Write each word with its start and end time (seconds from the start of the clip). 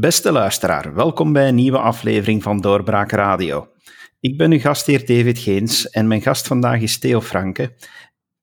Beste 0.00 0.32
luisteraar, 0.32 0.94
welkom 0.94 1.32
bij 1.32 1.48
een 1.48 1.54
nieuwe 1.54 1.78
aflevering 1.78 2.42
van 2.42 2.60
Doorbraak 2.60 3.10
Radio. 3.10 3.68
Ik 4.20 4.38
ben 4.38 4.52
uw 4.52 4.58
gastheer 4.58 4.98
David 4.98 5.38
Geens 5.38 5.90
en 5.90 6.08
mijn 6.08 6.20
gast 6.20 6.46
vandaag 6.46 6.80
is 6.80 6.98
Theo 6.98 7.20
Franke, 7.20 7.74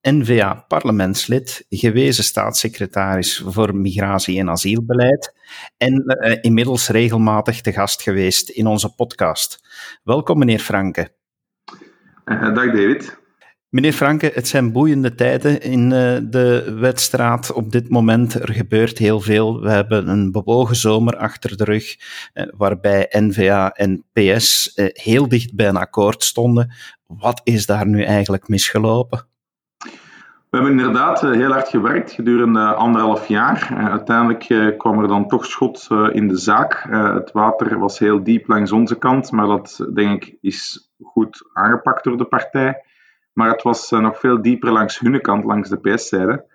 N-VA-parlementslid, 0.02 1.66
gewezen 1.70 2.24
staatssecretaris 2.24 3.44
voor 3.46 3.76
migratie- 3.76 4.40
en 4.40 4.50
asielbeleid 4.50 5.34
en 5.78 6.04
uh, 6.06 6.38
inmiddels 6.42 6.88
regelmatig 6.88 7.62
te 7.62 7.72
gast 7.72 8.02
geweest 8.02 8.50
in 8.50 8.68
onze 8.68 8.96
podcast. 8.96 9.60
Welkom, 10.04 10.38
meneer 10.38 10.60
Franke. 10.60 11.10
Uh, 12.26 12.54
dag, 12.54 12.66
David. 12.66 13.18
Meneer 13.78 13.94
Franke, 13.94 14.32
het 14.34 14.48
zijn 14.48 14.72
boeiende 14.72 15.16
tijden 15.16 15.62
in 15.62 15.84
uh, 15.84 16.18
de 16.24 16.76
wedstraat 16.80 17.54
op 17.54 17.72
dit 17.72 17.90
moment. 17.90 18.34
Er 18.34 18.54
gebeurt 18.54 18.98
heel 18.98 19.20
veel. 19.20 19.62
We 19.62 19.70
hebben 19.70 20.08
een 20.08 20.32
bewogen 20.32 20.76
zomer 20.76 21.18
achter 21.18 21.58
de 21.58 21.64
rug, 21.64 21.96
uh, 22.34 22.48
waarbij 22.58 23.08
NVA 23.10 23.72
en 23.72 24.04
PS 24.14 24.72
uh, 24.76 24.86
heel 24.94 25.28
dicht 25.28 25.56
bij 25.56 25.68
een 25.68 25.78
akkoord 25.78 26.24
stonden. 26.24 26.74
Wat 27.08 27.42
is 27.44 27.66
daar 27.66 27.88
nu 27.88 28.04
eigenlijk 28.04 28.48
misgelopen? 28.48 29.28
We 30.50 30.58
hebben 30.58 30.72
inderdaad 30.72 31.22
heel 31.22 31.52
hard 31.52 31.70
gewerkt 31.70 32.12
gedurende 32.12 32.74
anderhalf 32.74 33.28
jaar. 33.28 33.70
uiteindelijk 33.92 34.78
kwam 34.78 35.02
er 35.02 35.08
dan 35.08 35.28
toch 35.28 35.46
schot 35.46 35.88
in 36.12 36.28
de 36.28 36.38
zaak. 36.38 36.86
het 36.90 37.32
water 37.32 37.80
was 37.80 38.00
heel 38.00 38.24
diep 38.24 38.48
langs 38.48 38.72
onze 38.72 38.98
kant, 38.98 39.32
maar 39.32 39.48
dat 39.48 39.88
denk 39.94 40.26
ik 40.26 40.38
is 40.42 40.92
goed 41.02 41.50
aangepakt 41.54 42.04
door 42.04 42.18
de 42.18 42.26
partij. 42.26 42.86
Maar 43.38 43.50
het 43.50 43.64
was 43.64 43.92
eh, 43.92 44.00
nog 44.00 44.20
veel 44.20 44.42
dieper 44.42 44.72
langs 44.72 45.00
hun 45.00 45.22
kant, 45.22 45.44
langs 45.44 45.70
de 45.70 45.80
PS-zijde. 45.80 46.46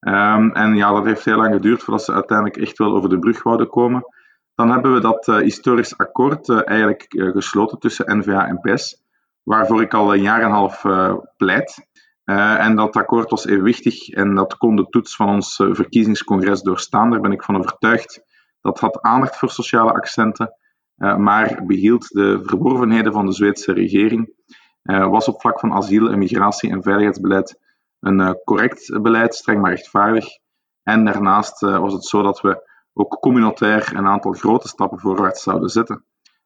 Um, 0.00 0.52
en 0.52 0.74
ja, 0.74 0.92
dat 0.92 1.04
heeft 1.04 1.24
heel 1.24 1.36
lang 1.36 1.54
geduurd 1.54 1.82
voordat 1.82 2.04
ze 2.04 2.12
uiteindelijk 2.12 2.56
echt 2.56 2.78
wel 2.78 2.96
over 2.96 3.08
de 3.08 3.18
brug 3.18 3.42
wouden 3.42 3.68
komen. 3.68 4.04
Dan 4.54 4.70
hebben 4.70 4.94
we 4.94 5.00
dat 5.00 5.28
uh, 5.28 5.36
historisch 5.36 5.98
akkoord 5.98 6.48
uh, 6.48 6.68
eigenlijk 6.68 7.04
gesloten 7.08 7.78
tussen 7.78 8.18
NVA 8.18 8.46
en 8.46 8.60
PS, 8.60 9.02
waarvoor 9.42 9.82
ik 9.82 9.94
al 9.94 10.14
een 10.14 10.20
jaar 10.20 10.40
en 10.40 10.44
een 10.44 10.52
half 10.52 10.82
pleit. 11.36 11.86
en 12.24 12.76
dat 12.76 12.96
akkoord 12.96 13.30
was 13.30 13.46
evenwichtig 13.46 14.08
en 14.08 14.34
dat 14.34 14.56
kon 14.56 14.76
de 14.76 14.86
toets 14.88 15.16
van 15.16 15.28
ons 15.28 15.56
verkiezingscongres 15.56 16.62
doorstaan. 16.62 17.10
Daar 17.10 17.20
ben 17.20 17.32
ik 17.32 17.42
van 17.42 17.56
overtuigd. 17.56 18.24
Dat 18.60 18.80
had 18.80 19.02
aandacht 19.02 19.36
voor 19.36 19.50
sociale 19.50 19.92
accenten, 19.92 20.56
maar 20.96 21.62
behield 21.66 22.08
de 22.08 22.40
verworvenheden 22.44 23.12
van 23.12 23.26
de 23.26 23.32
Zweedse 23.32 23.72
regering 23.72 24.34
was 24.82 25.28
op 25.28 25.40
vlak 25.40 25.60
van 25.60 25.72
asiel 25.72 26.10
en 26.10 26.18
migratie 26.18 26.70
en 26.70 26.82
veiligheidsbeleid 26.82 27.60
een 28.02 28.20
uh, 28.20 28.30
correct 28.44 29.02
beleid, 29.02 29.34
streng 29.34 29.60
maar 29.60 29.70
rechtvaardig. 29.70 30.26
En 30.82 31.04
daarnaast 31.04 31.62
uh, 31.62 31.78
was 31.78 31.92
het 31.92 32.04
zo 32.04 32.22
dat 32.22 32.40
we 32.40 32.70
ook 32.92 33.20
communautair 33.20 33.92
een 33.96 34.06
aantal 34.06 34.32
grote 34.32 34.68
stappen 34.68 34.98
voorwaarts 34.98 35.42
zouden 35.42 35.68
zetten. 35.68 36.04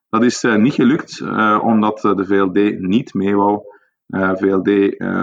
Dat 0.09 0.23
is 0.25 0.43
niet 0.43 0.75
gelukt, 0.75 1.21
omdat 1.61 2.01
de 2.01 2.25
VLD 2.27 2.79
niet 2.81 3.15
mee 3.15 3.37
wou. 3.37 3.61
VLD, 4.09 4.69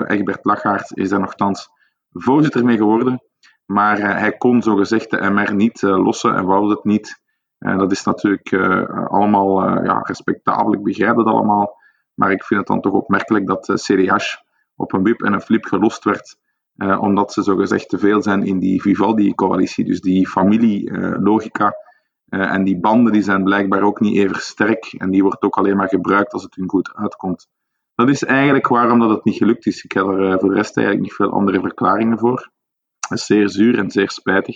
Egbert 0.10 0.46
Lachaert, 0.46 0.98
is 0.98 1.10
daar 1.10 1.20
nogthans 1.20 1.70
voorzitter 2.10 2.66
mee 2.66 2.78
geworden. 2.78 3.24
Maar 3.66 4.20
hij 4.20 4.32
kon 4.38 4.62
zogezegd 4.62 5.10
de 5.10 5.30
MR 5.30 5.56
niet 5.56 5.82
lossen 5.82 6.36
en 6.36 6.46
wou 6.46 6.70
het 6.70 6.84
niet. 6.84 7.22
dat 7.58 7.92
is 7.92 8.04
natuurlijk 8.04 8.54
allemaal 9.08 9.84
ja, 9.84 10.00
respectabel, 10.02 10.74
ik 10.74 10.84
begrijp 10.84 11.16
het 11.16 11.28
allemaal. 11.28 11.78
Maar 12.14 12.32
ik 12.32 12.44
vind 12.44 12.60
het 12.60 12.70
dan 12.70 12.82
toch 12.82 12.94
opmerkelijk 12.94 13.48
dat 13.48 13.72
CDH 13.74 14.16
op 14.76 14.94
een 14.94 15.04
wip 15.04 15.22
en 15.22 15.34
een 15.34 15.42
flip 15.42 15.66
gelost 15.66 16.04
werd, 16.04 16.38
eh, 16.76 17.02
omdat 17.02 17.34
ze 17.34 17.42
zogezegd 17.42 17.90
te 17.90 17.98
veel 17.98 18.22
zijn 18.22 18.44
in 18.44 18.60
die 18.60 18.82
Vivaldi-coalitie. 18.82 19.86
Dus 19.86 20.02
die 20.02 20.28
familielogica 20.28 21.76
uh, 22.30 22.54
en 22.54 22.64
die 22.64 22.80
banden 22.80 23.14
die 23.14 23.22
zijn 23.22 23.44
blijkbaar 23.44 23.82
ook 23.82 24.00
niet 24.00 24.18
even 24.18 24.36
sterk 24.36 24.94
en 24.98 25.12
die 25.12 25.22
wordt 25.24 25.42
ook 25.42 25.58
alleen 25.58 25.78
maar 25.78 25.90
gebruikt 25.90 26.34
als 26.34 26.44
het 26.44 26.56
hun 26.56 26.70
goed 26.70 26.94
uitkomt. 26.96 27.48
Dat 27.96 28.10
is 28.10 28.24
eigenlijk 28.24 28.68
waarom 28.68 29.00
dat 29.00 29.10
het 29.10 29.24
niet 29.24 29.38
gelukt 29.38 29.66
is. 29.66 29.84
Ik 29.84 29.92
heb 29.92 30.06
er 30.06 30.40
voor 30.40 30.50
de 30.50 30.56
rest 30.56 30.78
eigenlijk 30.78 31.08
niet 31.08 31.16
veel 31.16 31.32
andere 31.32 31.60
verklaringen 31.60 32.20
voor. 32.20 32.52
Dat 33.00 33.18
is 33.18 33.26
zeer 33.26 33.50
zuur 33.50 33.78
en 33.78 33.92
zeer 33.92 34.10
spijtig. 34.10 34.56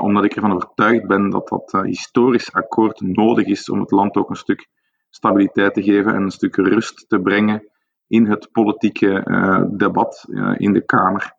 Omdat 0.00 0.24
ik 0.24 0.34
ervan 0.34 0.52
overtuigd 0.52 1.06
ben 1.06 1.30
dat 1.30 1.48
dat 1.48 1.82
historisch 1.84 2.52
akkoord 2.52 3.00
nodig 3.00 3.46
is 3.46 3.70
om 3.70 3.80
het 3.80 3.90
land 3.90 4.16
ook 4.16 4.30
een 4.30 4.36
stuk 4.36 4.68
stabiliteit 5.14 5.74
te 5.74 5.82
geven 5.82 6.14
en 6.14 6.22
een 6.22 6.30
stuk 6.30 6.56
rust 6.56 7.08
te 7.08 7.20
brengen 7.20 7.68
in 8.06 8.26
het 8.26 8.48
politieke 8.52 9.24
uh, 9.24 9.62
debat 9.70 10.24
uh, 10.28 10.54
in 10.56 10.72
de 10.72 10.84
Kamer. 10.84 11.32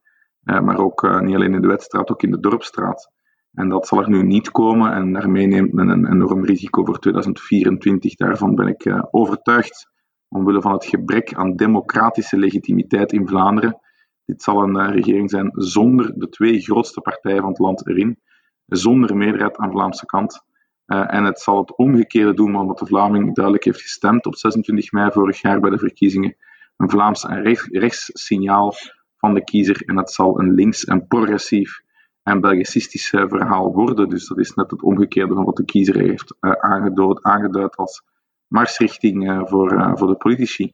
Uh, 0.44 0.60
maar 0.60 0.78
ook 0.78 1.22
niet 1.22 1.36
alleen 1.36 1.54
in 1.54 1.62
de 1.62 1.68
wedstraat, 1.68 2.10
ook 2.10 2.24
in 2.24 2.32
de 2.32 2.40
dorpstraat. 2.40 3.12
En 3.54 3.70
dat 3.70 3.88
zal 3.88 4.02
er 4.02 4.10
nu 4.10 4.24
niet 4.24 4.52
komen 4.52 4.94
en 4.94 5.14
daarmee 5.14 5.48
neemt 5.48 5.74
men 5.74 5.90
een 5.90 6.12
enorm 6.12 6.46
risico 6.46 6.86
voor 6.86 7.00
2024. 7.00 8.16
Daarvan 8.16 8.56
ben 8.56 8.68
ik 8.68 9.04
overtuigd, 9.12 9.90
omwille 10.28 10.62
van 10.62 10.72
het 10.72 10.86
gebrek 10.86 11.34
aan 11.34 11.56
democratische 11.56 12.38
legitimiteit 12.38 13.12
in 13.12 13.28
Vlaanderen. 13.28 13.80
Dit 14.26 14.42
zal 14.42 14.64
een 14.64 14.92
regering 14.92 15.30
zijn 15.30 15.52
zonder 15.54 16.14
de 16.20 16.30
twee 16.30 16.60
grootste 16.60 17.02
partijen 17.02 17.42
van 17.42 17.50
het 17.50 17.60
land 17.60 17.88
erin, 17.88 18.20
zonder 18.66 19.18
meerderheid 19.18 19.58
aan 19.58 19.68
de 19.68 19.74
Vlaamse 19.74 20.06
kant. 20.06 20.44
Uh, 20.88 21.14
en 21.14 21.24
het 21.24 21.40
zal 21.40 21.58
het 21.58 21.78
omgekeerde 21.78 22.34
doen, 22.34 22.56
omdat 22.56 22.80
de 22.80 22.86
Vlaming 22.86 23.36
duidelijk 23.36 23.66
heeft 23.66 23.82
gestemd 23.82 24.26
op 24.26 24.36
26 24.36 24.92
mei 24.92 25.12
vorig 25.12 25.42
jaar 25.42 25.60
bij 25.60 25.70
de 25.70 25.78
verkiezingen. 25.78 26.36
Een 26.78 26.90
Vlaams 26.90 27.24
en 27.24 27.42
rechts, 27.72 28.10
signaal 28.14 28.74
van 29.18 29.34
de 29.34 29.44
kiezer. 29.44 29.82
En 29.86 29.98
het 29.98 30.12
zal 30.12 30.40
een 30.40 30.54
links 30.54 30.84
en 30.84 31.08
progressief 31.08 31.82
en 32.24 32.42
Belgicistisch 32.42 33.10
verhaal 33.10 33.74
worden. 33.74 34.10
Dus 34.10 34.28
dat 34.28 34.38
is 34.38 34.54
net 34.54 34.72
het 34.72 34.82
omgekeerde 34.82 35.34
van 35.34 35.44
wat 35.44 35.56
de 35.56 35.66
kiezer 35.66 35.96
heeft 35.96 36.36
uh, 36.42 36.52
aangeduid, 36.52 37.24
aangeduid 37.24 37.76
als 37.76 38.04
marsrichting 38.48 39.44
voor, 39.50 39.98
voor 39.98 40.08
de 40.08 40.16
politici. 40.16 40.74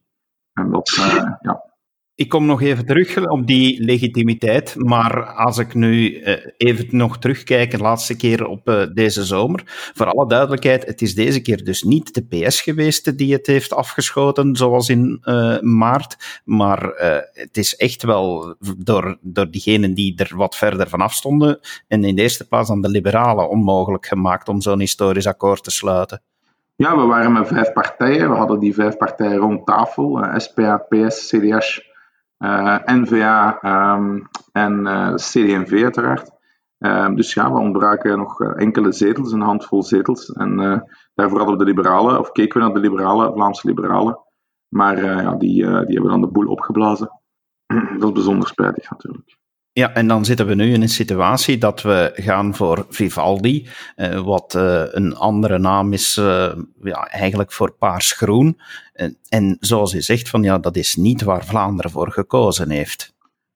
En 0.53 0.69
dat, 0.69 0.89
ja, 1.41 1.68
ik 2.19 2.29
kom 2.29 2.45
nog 2.45 2.61
even 2.61 2.85
terug 2.85 3.29
op 3.29 3.47
die 3.47 3.83
legitimiteit, 3.83 4.75
maar 4.77 5.25
als 5.25 5.57
ik 5.57 5.73
nu 5.73 6.15
eh, 6.15 6.45
even 6.57 6.87
nog 6.91 7.17
terugkijk, 7.17 7.71
de 7.71 7.77
laatste 7.77 8.15
keer 8.15 8.45
op 8.45 8.67
eh, 8.67 8.83
deze 8.93 9.23
zomer, 9.23 9.61
voor 9.93 10.05
alle 10.05 10.27
duidelijkheid, 10.27 10.85
het 10.85 11.01
is 11.01 11.15
deze 11.15 11.41
keer 11.41 11.63
dus 11.63 11.83
niet 11.83 12.13
de 12.13 12.25
PS 12.25 12.61
geweest 12.61 13.17
die 13.17 13.33
het 13.33 13.47
heeft 13.47 13.73
afgeschoten, 13.73 14.55
zoals 14.55 14.89
in 14.89 15.21
uh, 15.23 15.59
maart, 15.59 16.41
maar 16.45 16.91
het 17.33 17.57
is 17.57 17.75
echt 17.75 18.03
wel 18.03 18.55
door, 18.77 19.17
door 19.21 19.51
diegenen 19.51 19.93
die 19.93 20.13
er 20.15 20.31
wat 20.35 20.55
verder 20.55 20.89
vanaf 20.89 21.13
stonden, 21.13 21.59
en 21.87 22.03
in 22.03 22.15
de 22.15 22.21
eerste 22.21 22.47
plaats 22.47 22.69
aan 22.69 22.81
de 22.81 22.89
liberalen, 22.89 23.49
onmogelijk 23.49 24.05
gemaakt 24.05 24.49
om 24.49 24.61
zo'n 24.61 24.79
historisch 24.79 25.27
akkoord 25.27 25.63
te 25.63 25.71
sluiten. 25.71 26.21
Ja, 26.75 26.95
we 26.95 27.05
waren 27.05 27.31
met 27.31 27.47
vijf 27.47 27.73
partijen. 27.73 28.29
We 28.29 28.35
hadden 28.35 28.59
die 28.59 28.73
vijf 28.73 28.97
partijen 28.97 29.37
rond 29.37 29.65
tafel. 29.65 30.25
SPA, 30.37 30.77
PS, 30.77 31.33
eh, 31.33 31.39
NVA 32.85 33.59
um, 33.63 34.27
en 34.51 34.85
uh, 34.85 35.07
eh, 35.07 35.15
CD&V. 35.15 35.89
Uh, 36.79 37.15
dus 37.15 37.33
ja, 37.33 37.51
we 37.51 37.59
ontbraken 37.59 38.17
nog 38.17 38.41
eh, 38.41 38.51
enkele 38.55 38.91
zetels, 38.91 39.31
een 39.31 39.41
handvol 39.41 39.83
zetels. 39.83 40.31
En 40.31 40.55
daarvoor 41.13 41.37
hadden 41.37 41.57
we 41.57 41.63
de 41.63 41.71
liberalen, 41.71 42.19
of 42.19 42.31
keken 42.31 42.59
we 42.59 42.65
naar 42.65 42.73
de 42.73 42.79
liberalen, 42.79 43.33
Vlaamse 43.33 43.67
liberalen. 43.67 44.19
Maar 44.67 45.03
ja, 45.03 45.35
die, 45.35 45.63
die 45.63 45.93
hebben 45.93 46.09
dan 46.09 46.21
de 46.21 46.27
boel 46.27 46.47
opgeblazen. 46.47 47.21
Dat 47.99 48.07
is 48.07 48.11
bijzonder 48.11 48.47
spijtig 48.47 48.89
natuurlijk. 48.89 49.37
Ja, 49.79 49.93
en 49.93 50.07
dan 50.07 50.25
zitten 50.25 50.47
we 50.47 50.55
nu 50.55 50.73
in 50.73 50.81
een 50.81 50.89
situatie 50.89 51.57
dat 51.57 51.81
we 51.81 52.11
gaan 52.15 52.55
voor 52.55 52.85
Vivaldi, 52.89 53.67
eh, 53.95 54.19
wat 54.19 54.55
eh, 54.55 54.83
een 54.91 55.15
andere 55.15 55.57
naam 55.57 55.93
is 55.93 56.17
uh, 56.17 56.51
ja, 56.81 57.07
eigenlijk 57.07 57.51
voor 57.51 57.71
paarsgroen. 57.71 58.57
En, 58.93 59.17
en 59.29 59.57
zoals 59.59 59.93
u 59.93 60.01
zegt, 60.01 60.29
van, 60.29 60.43
ja, 60.43 60.57
dat 60.57 60.75
is 60.75 60.95
niet 60.95 61.23
waar 61.23 61.45
Vlaanderen 61.45 61.91
voor 61.91 62.11
gekozen 62.11 62.69
heeft. 62.69 63.13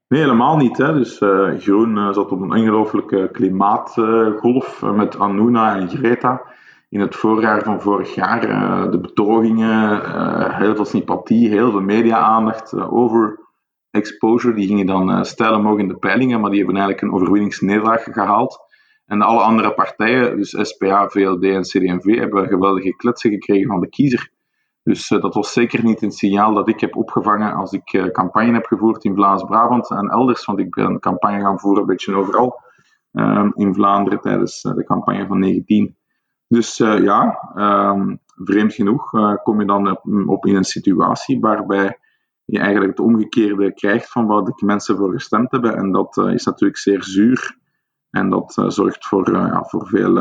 Nee, 0.08 0.22
helemaal 0.22 0.58
niet. 0.58 0.78
Hè. 0.78 0.94
Dus 0.94 1.18
Groen 1.58 2.14
zat 2.14 2.32
op 2.32 2.42
een 2.42 2.52
ongelooflijke 2.52 3.30
klimaatgolf 3.32 4.82
met 4.82 5.20
Anuna 5.20 5.76
en 5.76 5.90
Greta. 5.90 6.42
In 6.90 7.00
het 7.00 7.16
voorjaar 7.16 7.64
van 7.64 7.82
vorig 7.82 8.16
jaar 8.16 8.42
de 8.92 9.00
betogingen, 9.00 10.02
heel 10.54 10.76
veel 10.76 10.86
sympathie, 10.86 11.50
heel 11.50 11.72
veel 11.72 11.82
media-aandacht 11.82 12.74
over 12.74 13.43
exposure. 13.94 14.54
Die 14.54 14.68
gingen 14.68 14.86
dan 14.86 15.12
uh, 15.12 15.24
stijl 15.24 15.56
omhoog 15.56 15.80
in 15.80 15.88
de 15.88 15.98
peilingen, 15.98 16.42
maar 16.42 16.50
die 16.50 16.60
hebben 16.60 16.78
eigenlijk 16.78 17.08
een 17.08 17.20
overwinningsnederlaag 17.20 18.04
gehaald. 18.04 18.60
En 19.06 19.22
alle 19.22 19.42
andere 19.42 19.74
partijen, 19.74 20.38
dus 20.38 20.58
SPA, 20.62 21.10
VLD 21.10 21.44
en 21.44 21.62
CD&V, 21.62 22.20
hebben 22.20 22.48
geweldige 22.48 22.96
kletsen 22.96 23.32
gekregen 23.32 23.68
van 23.68 23.80
de 23.80 23.90
kiezer. 23.90 24.32
Dus 24.84 25.10
uh, 25.10 25.22
dat 25.22 25.34
was 25.34 25.54
zeker 25.54 25.84
niet 25.84 26.02
een 26.02 26.12
signaal 26.12 26.54
dat 26.54 26.68
ik 26.68 26.80
heb 26.80 26.96
opgevangen 26.96 27.54
als 27.54 27.72
ik 27.72 27.94
uh, 27.94 28.06
campagne 28.06 28.54
heb 28.54 28.66
gevoerd 28.66 29.04
in 29.04 29.16
Vlaams-Brabant 29.16 29.90
en 29.90 30.10
elders, 30.10 30.46
want 30.46 30.60
ik 30.60 30.70
ben 30.70 31.00
campagne 31.00 31.42
gaan 31.42 31.60
voeren 31.60 31.82
een 31.82 31.88
beetje 31.88 32.16
overal 32.16 32.62
ehm, 33.12 33.52
in 33.54 33.74
Vlaanderen 33.74 34.20
tijdens 34.20 34.62
de 34.62 34.84
campagne 34.84 35.28
van 35.28 35.40
19. 35.40 35.98
Dus 36.48 36.78
ja, 36.78 37.52
um, 37.56 38.20
vreemd 38.26 38.74
genoeg 38.74 39.10
kom 39.44 39.60
je 39.60 39.66
dan 39.66 40.00
op 40.28 40.46
in 40.46 40.56
een 40.56 40.64
situatie 40.64 41.40
waarbij 41.40 41.98
je 42.46 42.60
eigenlijk 42.60 42.98
het 42.98 43.06
omgekeerde 43.06 43.74
krijgt 43.74 44.12
van 44.12 44.26
wat 44.26 44.46
de 44.46 44.66
mensen 44.66 44.98
voor 44.98 45.12
gestemd 45.12 45.52
hebben. 45.52 45.76
En 45.76 45.92
dat 45.92 46.18
uh, 46.18 46.34
is 46.34 46.46
natuurlijk 46.46 46.80
zeer 46.80 47.04
zuur. 47.04 47.58
En 48.10 48.30
dat 48.30 48.56
uh, 48.60 48.70
zorgt 48.70 49.06
voor, 49.06 49.30
uh, 49.30 49.36
ja, 49.36 49.64
voor 49.64 49.88
veel 49.88 50.16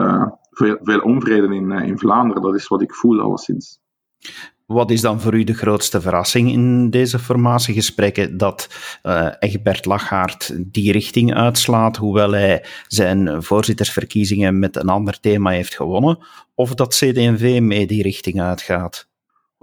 veel, 0.50 0.78
veel 0.82 1.00
onvrede 1.00 1.54
in, 1.54 1.70
in 1.70 1.98
Vlaanderen. 1.98 2.42
Dat 2.42 2.54
is 2.54 2.68
wat 2.68 2.82
ik 2.82 2.94
voel 2.94 3.20
alleszins. 3.20 3.80
Wat 4.66 4.90
is 4.90 5.00
dan 5.00 5.20
voor 5.20 5.34
u 5.34 5.44
de 5.44 5.54
grootste 5.54 6.00
verrassing 6.00 6.50
in 6.50 6.90
deze 6.90 7.18
formatiegesprekken? 7.18 8.36
Dat 8.36 8.68
Egbert 9.38 9.84
Lachaert 9.84 10.72
die 10.72 10.92
richting 10.92 11.34
uitslaat, 11.34 11.96
hoewel 11.96 12.32
hij 12.32 12.64
zijn 12.86 13.42
voorzittersverkiezingen 13.42 14.58
met 14.58 14.76
een 14.76 14.88
ander 14.88 15.20
thema 15.20 15.50
heeft 15.50 15.74
gewonnen? 15.74 16.18
Of 16.54 16.74
dat 16.74 16.94
CD&V 16.94 17.58
mee 17.60 17.86
die 17.86 18.02
richting 18.02 18.40
uitgaat? 18.40 19.11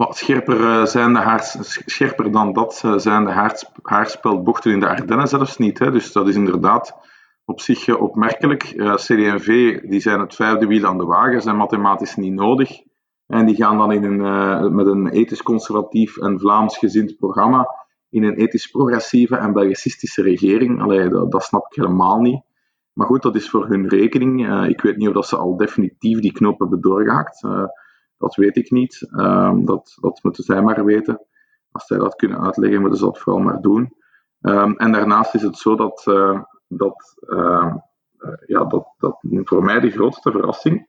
Wat 0.00 0.16
scherper, 0.16 0.60
uh, 0.60 0.84
zijn 0.84 1.12
de 1.12 1.18
haars, 1.18 1.56
scherper 1.84 2.32
dan 2.32 2.52
dat 2.52 2.82
uh, 2.84 2.98
zijn 2.98 3.24
de 3.24 3.30
haars, 3.30 4.20
in 4.62 4.80
de 4.80 4.88
Ardennen 4.88 5.28
zelfs 5.28 5.56
niet. 5.56 5.78
Hè? 5.78 5.90
Dus 5.90 6.12
dat 6.12 6.28
is 6.28 6.34
inderdaad 6.34 6.94
op 7.44 7.60
zich 7.60 7.96
opmerkelijk. 7.96 8.62
CD&V 8.94 9.80
die 9.80 10.00
zijn 10.00 10.20
het 10.20 10.34
vijfde 10.34 10.66
wiel 10.66 10.86
aan 10.86 10.98
de 10.98 11.04
wagen, 11.04 11.42
zijn 11.42 11.56
mathematisch 11.56 12.16
niet 12.16 12.32
nodig. 12.32 12.80
En 13.26 13.46
die 13.46 13.54
gaan 13.54 13.78
dan 13.78 13.92
in 13.92 14.04
een, 14.04 14.20
uh, 14.20 14.68
met 14.68 14.86
een 14.86 15.08
ethisch-conservatief 15.08 16.16
en 16.16 16.38
Vlaams-gezind 16.38 17.16
programma 17.16 17.68
in 18.10 18.22
een 18.24 18.34
ethisch-progressieve 18.34 19.36
en 19.36 19.52
belgicistische 19.52 20.22
regering. 20.22 20.82
Allee, 20.82 21.08
dat, 21.08 21.42
snap 21.42 21.66
ik 21.66 21.76
helemaal 21.76 22.20
niet. 22.20 22.42
Maar 22.92 23.06
goed, 23.06 23.22
dat 23.22 23.34
is 23.34 23.50
voor 23.50 23.66
hun 23.66 23.88
rekening. 23.88 24.46
Uh, 24.46 24.68
ik 24.68 24.80
weet 24.80 24.96
niet 24.96 25.08
of 25.08 25.14
dat 25.14 25.26
ze 25.26 25.36
al 25.36 25.56
definitief 25.56 26.20
die 26.20 26.32
knop 26.32 26.58
hebben 26.58 26.80
doorgehaakt. 26.80 27.44
Dat 28.20 28.34
weet 28.34 28.56
ik 28.56 28.70
niet. 28.70 29.08
Um, 29.12 29.64
dat, 29.64 29.96
dat 30.00 30.20
moeten 30.22 30.44
zij 30.44 30.62
maar 30.62 30.84
weten. 30.84 31.26
Als 31.72 31.86
zij 31.86 31.98
dat 31.98 32.16
kunnen 32.16 32.40
uitleggen, 32.40 32.80
moeten 32.80 32.98
ze 32.98 33.04
dat 33.04 33.18
vooral 33.18 33.42
maar 33.42 33.60
doen. 33.60 33.94
Um, 34.40 34.76
en 34.76 34.92
daarnaast 34.92 35.34
is 35.34 35.42
het 35.42 35.56
zo 35.56 35.74
dat, 35.76 36.02
dat, 36.68 37.14
ja, 38.46 38.64
dat, 38.64 38.94
dat 38.98 39.18
voor 39.22 39.64
mij 39.64 39.80
de 39.80 39.90
grootste 39.90 40.30
verrassing 40.30 40.86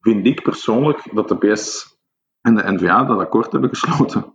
vind 0.00 0.26
ik 0.26 0.42
persoonlijk 0.42 1.14
dat 1.14 1.28
de 1.28 1.36
PS 1.36 1.98
en 2.40 2.54
de 2.54 2.72
NVA 2.72 3.04
dat 3.04 3.18
akkoord 3.18 3.52
hebben 3.52 3.70
gesloten. 3.70 4.34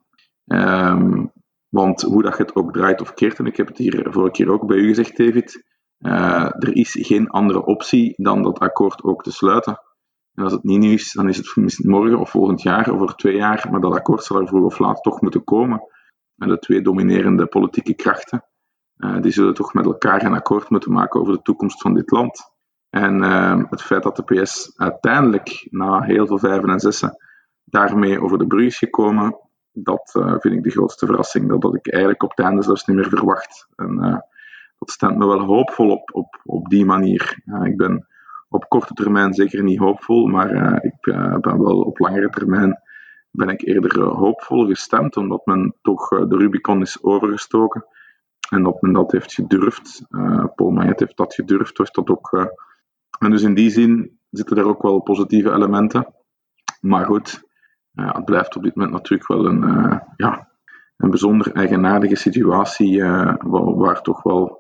Want 1.70 2.02
hoe 2.02 2.24
dat 2.24 2.38
het 2.38 2.56
ook 2.56 2.74
draait 2.74 3.02
of 3.02 3.14
keert, 3.14 3.40
en 3.40 3.46
ik 3.46 3.58
heb 3.58 3.68
het 3.68 3.78
hier 3.78 4.08
vorige 4.10 4.32
keer 4.32 4.52
ook 4.52 4.68
bij 4.68 4.78
u 4.78 4.88
gezegd, 4.88 5.18
David, 5.18 5.64
uh, 6.00 6.46
er 6.46 6.76
is 6.76 6.98
geen 7.00 7.30
andere 7.30 7.66
optie 7.66 8.14
dan 8.18 8.44
dat 8.44 8.60
akkoord 8.60 9.04
ook 9.04 9.24
te 9.24 9.32
sluiten. 9.32 9.80
En 10.40 10.46
als 10.46 10.54
het 10.54 10.64
niet 10.64 10.80
nu 10.80 10.94
is, 10.94 11.14
dan 11.14 11.30
is 11.30 11.38
het 11.38 11.56
misschien 11.56 11.90
morgen 11.90 12.20
of 12.20 12.30
volgend 12.30 12.62
jaar 12.62 12.92
of 12.92 13.02
over 13.02 13.16
twee 13.16 13.36
jaar, 13.36 13.68
maar 13.72 13.82
dat 13.82 13.94
akkoord 13.94 14.24
zal 14.24 14.40
er 14.40 14.48
vroeg 14.48 14.66
of 14.66 14.80
laat 14.80 15.04
toch 15.04 15.22
moeten 15.22 15.44
komen. 15.44 15.84
En 16.38 16.48
de 16.48 16.60
twee 16.60 16.82
dominerende 16.82 17.46
politieke 17.46 17.94
krachten, 17.94 18.46
uh, 18.98 19.22
die 19.22 19.32
zullen 19.32 19.54
toch 19.54 19.74
met 19.74 19.86
elkaar 19.86 20.26
een 20.26 20.34
akkoord 20.34 20.70
moeten 20.70 20.92
maken 20.92 21.20
over 21.20 21.34
de 21.34 21.42
toekomst 21.42 21.82
van 21.82 21.94
dit 21.94 22.12
land. 22.12 22.52
En 22.90 23.24
uh, 23.24 23.64
het 23.70 23.82
feit 23.82 24.04
dat 24.04 24.16
de 24.16 24.24
PS 24.24 24.72
uiteindelijk, 24.76 25.68
na 25.70 26.02
heel 26.02 26.28
veel 26.28 26.40
vijven 26.40 26.70
en 26.70 26.80
zessen, 26.80 27.18
daarmee 27.64 28.22
over 28.22 28.38
de 28.38 28.48
brug 28.48 28.66
is 28.66 28.78
gekomen, 28.78 29.40
dat 29.72 30.16
uh, 30.18 30.36
vind 30.38 30.56
ik 30.56 30.64
de 30.64 30.72
grootste 30.72 31.06
verrassing. 31.06 31.50
Dat 31.50 31.64
had 31.64 31.76
ik 31.76 31.92
eigenlijk 31.92 32.24
op 32.24 32.30
het 32.30 32.46
einde 32.46 32.64
zelfs 32.64 32.86
niet 32.86 32.98
meer 32.98 33.10
verwacht. 33.10 33.68
En 33.76 33.94
uh, 33.94 34.18
dat 34.78 34.92
stemt 34.92 35.18
me 35.18 35.28
wel 35.28 35.42
hoopvol 35.42 35.90
op, 35.90 36.10
op, 36.14 36.42
op 36.44 36.70
die 36.70 36.86
manier. 36.86 37.42
ik 37.64 37.78
ben 37.78 38.08
op 38.50 38.68
korte 38.68 38.94
termijn 38.94 39.34
zeker 39.34 39.64
niet 39.64 39.80
hoopvol, 39.80 40.28
maar 40.28 40.84
ik 40.84 40.96
ben 41.42 41.62
wel 41.64 41.82
op 41.82 42.00
langere 42.00 42.30
termijn 42.30 42.82
ben 43.32 43.50
ik 43.50 43.62
eerder 43.62 44.04
hoopvol 44.04 44.66
gestemd, 44.66 45.18
omdat 45.18 45.46
men 45.46 45.76
toch 45.82 46.08
de 46.08 46.38
Rubicon 46.38 46.82
is 46.82 47.04
overgestoken. 47.04 47.86
En 48.50 48.64
dat 48.64 48.82
men 48.82 48.94
dat 48.94 49.12
heeft 49.12 49.34
gedurfd. 49.34 50.06
Paul 50.56 50.70
Maillet 50.70 51.00
heeft 51.00 51.18
dat 51.18 51.34
gedurfd, 51.34 51.78
heeft 51.78 51.96
dat 51.96 52.10
ook 52.10 52.58
en 53.20 53.32
dus 53.32 53.42
in 53.42 53.54
die 53.54 53.70
zin 53.70 54.20
zitten 54.30 54.58
er 54.58 54.68
ook 54.68 54.82
wel 54.82 55.00
positieve 55.00 55.52
elementen. 55.52 56.14
Maar 56.82 57.06
goed, 57.06 57.44
het 57.94 58.26
blijft 58.26 58.56
op 58.56 58.64
dit 58.64 58.76
moment 58.76 58.94
natuurlijk 58.94 59.30
wel 59.30 59.46
een, 59.46 59.62
ja, 60.16 60.50
een 60.98 61.10
bijzonder 61.10 61.52
eigenaardige 61.52 62.16
situatie, 62.16 63.04
waar, 63.44 64.02
toch 64.02 64.24
wel 64.24 64.59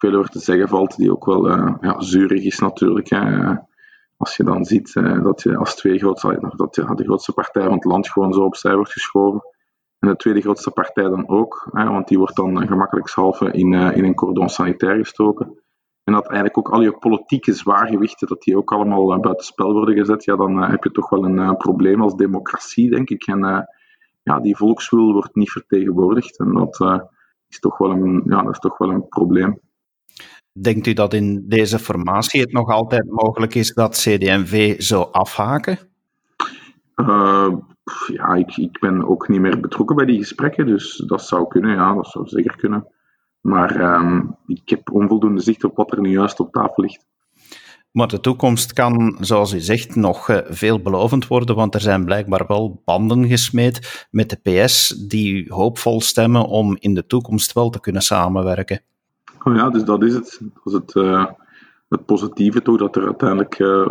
veel 0.00 0.14
over 0.14 0.30
te 0.30 0.38
zeggen 0.38 0.68
valt, 0.68 0.96
die 0.96 1.12
ook 1.12 1.24
wel 1.24 1.48
ja, 1.80 2.00
zuurig 2.00 2.44
is 2.44 2.58
natuurlijk. 2.58 3.08
Hè. 3.08 3.54
Als 4.16 4.36
je 4.36 4.44
dan 4.44 4.64
ziet 4.64 4.92
dat 5.22 5.42
je 5.42 5.56
als 5.56 5.74
twee 5.74 5.98
grootste, 5.98 6.52
dat 6.56 6.74
je, 6.74 6.94
de 6.94 7.04
grootste 7.04 7.32
partij 7.32 7.62
van 7.62 7.72
het 7.72 7.84
land 7.84 8.08
gewoon 8.08 8.32
zo 8.32 8.40
opzij 8.40 8.74
wordt 8.74 8.92
geschoven. 8.92 9.42
En 9.98 10.08
de 10.08 10.16
tweede 10.16 10.40
grootste 10.40 10.70
partij 10.70 11.04
dan 11.04 11.28
ook, 11.28 11.68
hè, 11.72 11.88
want 11.88 12.08
die 12.08 12.18
wordt 12.18 12.36
dan 12.36 12.66
gemakkelijkshalve 12.66 13.50
in, 13.50 13.72
in 13.72 14.04
een 14.04 14.14
cordon 14.14 14.48
sanitair 14.48 14.96
gestoken. 14.96 15.60
En 16.04 16.12
dat 16.12 16.26
eigenlijk 16.26 16.58
ook 16.58 16.70
al 16.70 16.80
je 16.80 16.98
politieke 16.98 17.52
zwaargewichten, 17.52 18.28
dat 18.28 18.42
die 18.42 18.56
ook 18.56 18.72
allemaal 18.72 19.14
uh, 19.14 19.20
buitenspel 19.20 19.72
worden 19.72 19.96
gezet, 19.96 20.24
ja, 20.24 20.36
dan 20.36 20.62
heb 20.62 20.84
je 20.84 20.90
toch 20.90 21.10
wel 21.10 21.24
een 21.24 21.56
probleem 21.56 22.02
als 22.02 22.14
democratie, 22.14 22.90
denk 22.90 23.10
ik. 23.10 23.26
En 23.26 23.68
ja, 24.22 24.40
die 24.40 24.56
volkswil 24.56 25.12
wordt 25.12 25.34
niet 25.34 25.50
vertegenwoordigd. 25.50 26.38
En 26.38 26.52
dat, 26.52 26.80
is, 27.48 27.58
toch 27.58 27.78
wel 27.78 27.90
een, 27.90 28.22
ja, 28.24 28.42
dat 28.42 28.52
is 28.52 28.58
toch 28.58 28.78
wel 28.78 28.90
een 28.90 29.08
probleem. 29.08 29.60
Denkt 30.52 30.86
u 30.86 30.92
dat 30.92 31.14
in 31.14 31.44
deze 31.48 31.78
formatie 31.78 32.40
het 32.40 32.52
nog 32.52 32.70
altijd 32.70 33.10
mogelijk 33.10 33.54
is 33.54 33.74
dat 33.74 33.96
CD&V 33.96 34.74
zou 34.78 35.08
afhaken? 35.12 35.78
ja, 38.12 38.34
ik, 38.34 38.56
ik 38.56 38.78
ben 38.80 39.08
ook 39.08 39.28
niet 39.28 39.40
meer 39.40 39.60
betrokken 39.60 39.96
bij 39.96 40.04
die 40.04 40.18
gesprekken, 40.18 40.66
dus 40.66 41.02
dat 41.06 41.22
zou 41.22 41.48
kunnen, 41.48 41.74
ja, 41.74 41.94
dat 41.94 42.06
zou 42.06 42.28
zeker 42.28 42.56
kunnen. 42.56 42.86
Maar 43.40 43.94
um, 43.94 44.36
ik 44.46 44.68
heb 44.68 44.90
onvoldoende 44.92 45.40
zicht 45.40 45.64
op 45.64 45.76
wat 45.76 45.92
er 45.92 46.00
nu 46.00 46.10
juist 46.10 46.40
op 46.40 46.52
tafel 46.52 46.82
ligt. 46.82 47.06
Maar 47.92 48.08
de 48.08 48.20
toekomst 48.20 48.72
kan, 48.72 49.16
zoals 49.20 49.52
u 49.52 49.60
zegt, 49.60 49.94
nog 49.94 50.28
uh, 50.28 50.38
veelbelovend 50.44 51.26
worden, 51.26 51.56
want 51.56 51.74
er 51.74 51.80
zijn 51.80 52.04
blijkbaar 52.04 52.44
wel 52.46 52.82
banden 52.84 53.28
gesmeed 53.28 54.06
met 54.10 54.30
de 54.30 54.36
PS 54.36 54.88
die 54.88 55.52
hoopvol 55.52 56.00
stemmen 56.00 56.46
om 56.46 56.76
in 56.78 56.94
de 56.94 57.06
toekomst 57.06 57.52
wel 57.52 57.70
te 57.70 57.80
kunnen 57.80 58.02
samenwerken. 58.02 58.82
Oh 59.44 59.54
ja, 59.54 59.70
dus 59.70 59.84
dat 59.84 60.02
is 60.02 60.14
het. 60.14 60.40
Dat 60.40 60.66
is 60.66 60.72
het, 60.72 60.94
uh, 60.94 61.26
het 61.88 62.04
positieve 62.04 62.62
toch, 62.62 62.78
dat 62.78 62.96
er 62.96 63.04
uiteindelijk 63.04 63.58
uh, 63.58 63.88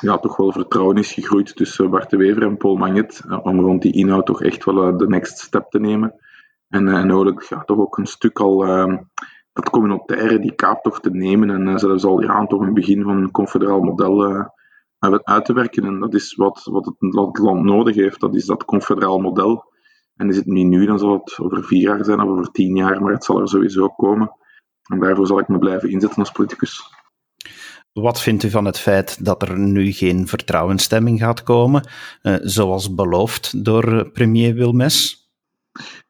ja, 0.00 0.18
toch 0.18 0.36
wel 0.36 0.52
vertrouwen 0.52 0.96
is 0.96 1.12
gegroeid 1.12 1.56
tussen 1.56 1.90
Bart 1.90 2.10
de 2.10 2.16
Wever 2.16 2.42
en 2.42 2.56
Paul 2.56 2.76
Magnet, 2.76 3.22
om 3.42 3.60
rond 3.60 3.82
die 3.82 3.92
inhoud 3.92 4.26
toch 4.26 4.42
echt 4.42 4.64
wel 4.64 4.96
de 4.96 5.08
next 5.08 5.38
step 5.38 5.70
te 5.70 5.80
nemen. 5.80 6.14
En, 6.68 6.88
en 6.88 7.34
ja, 7.48 7.64
toch 7.64 7.78
ook 7.78 7.98
een 7.98 8.06
stuk 8.06 8.40
al 8.40 8.66
uh, 8.66 8.98
dat 9.52 9.70
communautaire, 9.70 10.38
die 10.38 10.54
kaaptocht 10.54 11.02
te 11.02 11.10
nemen 11.10 11.50
en 11.50 11.78
zelfs 11.78 12.04
al 12.04 12.22
ja, 12.22 12.46
toch 12.46 12.60
een 12.60 12.74
begin 12.74 13.02
van 13.02 13.16
een 13.16 13.30
confederaal 13.30 13.80
model 13.80 14.50
uit 15.22 15.44
te 15.44 15.52
werken. 15.52 15.84
En 15.84 16.00
dat 16.00 16.14
is 16.14 16.34
wat, 16.34 16.64
wat 16.64 16.84
het 16.84 17.38
land 17.38 17.62
nodig 17.62 17.94
heeft, 17.94 18.20
dat 18.20 18.34
is 18.34 18.46
dat 18.46 18.64
confederaal 18.64 19.18
model. 19.18 19.64
En 20.16 20.28
is 20.28 20.36
het 20.36 20.46
niet 20.46 20.66
nu, 20.66 20.86
dan 20.86 20.98
zal 20.98 21.12
het 21.12 21.38
over 21.38 21.64
vier 21.64 21.80
jaar 21.80 22.04
zijn 22.04 22.20
of 22.20 22.28
over 22.28 22.50
tien 22.50 22.76
jaar, 22.76 23.02
maar 23.02 23.12
het 23.12 23.24
zal 23.24 23.40
er 23.40 23.48
sowieso 23.48 23.88
komen. 23.88 24.38
En 24.90 24.98
daarvoor 24.98 25.26
zal 25.26 25.38
ik 25.38 25.48
me 25.48 25.58
blijven 25.58 25.90
inzetten 25.90 26.18
als 26.18 26.32
politicus. 26.32 26.98
Wat 27.92 28.20
vindt 28.20 28.42
u 28.42 28.50
van 28.50 28.64
het 28.64 28.78
feit 28.78 29.24
dat 29.24 29.42
er 29.42 29.58
nu 29.58 29.92
geen 29.92 30.26
vertrouwensstemming 30.26 31.18
gaat 31.18 31.42
komen, 31.42 31.88
uh, 32.22 32.34
zoals 32.40 32.94
beloofd 32.94 33.64
door 33.64 34.10
premier 34.10 34.54
Wilmes? 34.54 35.30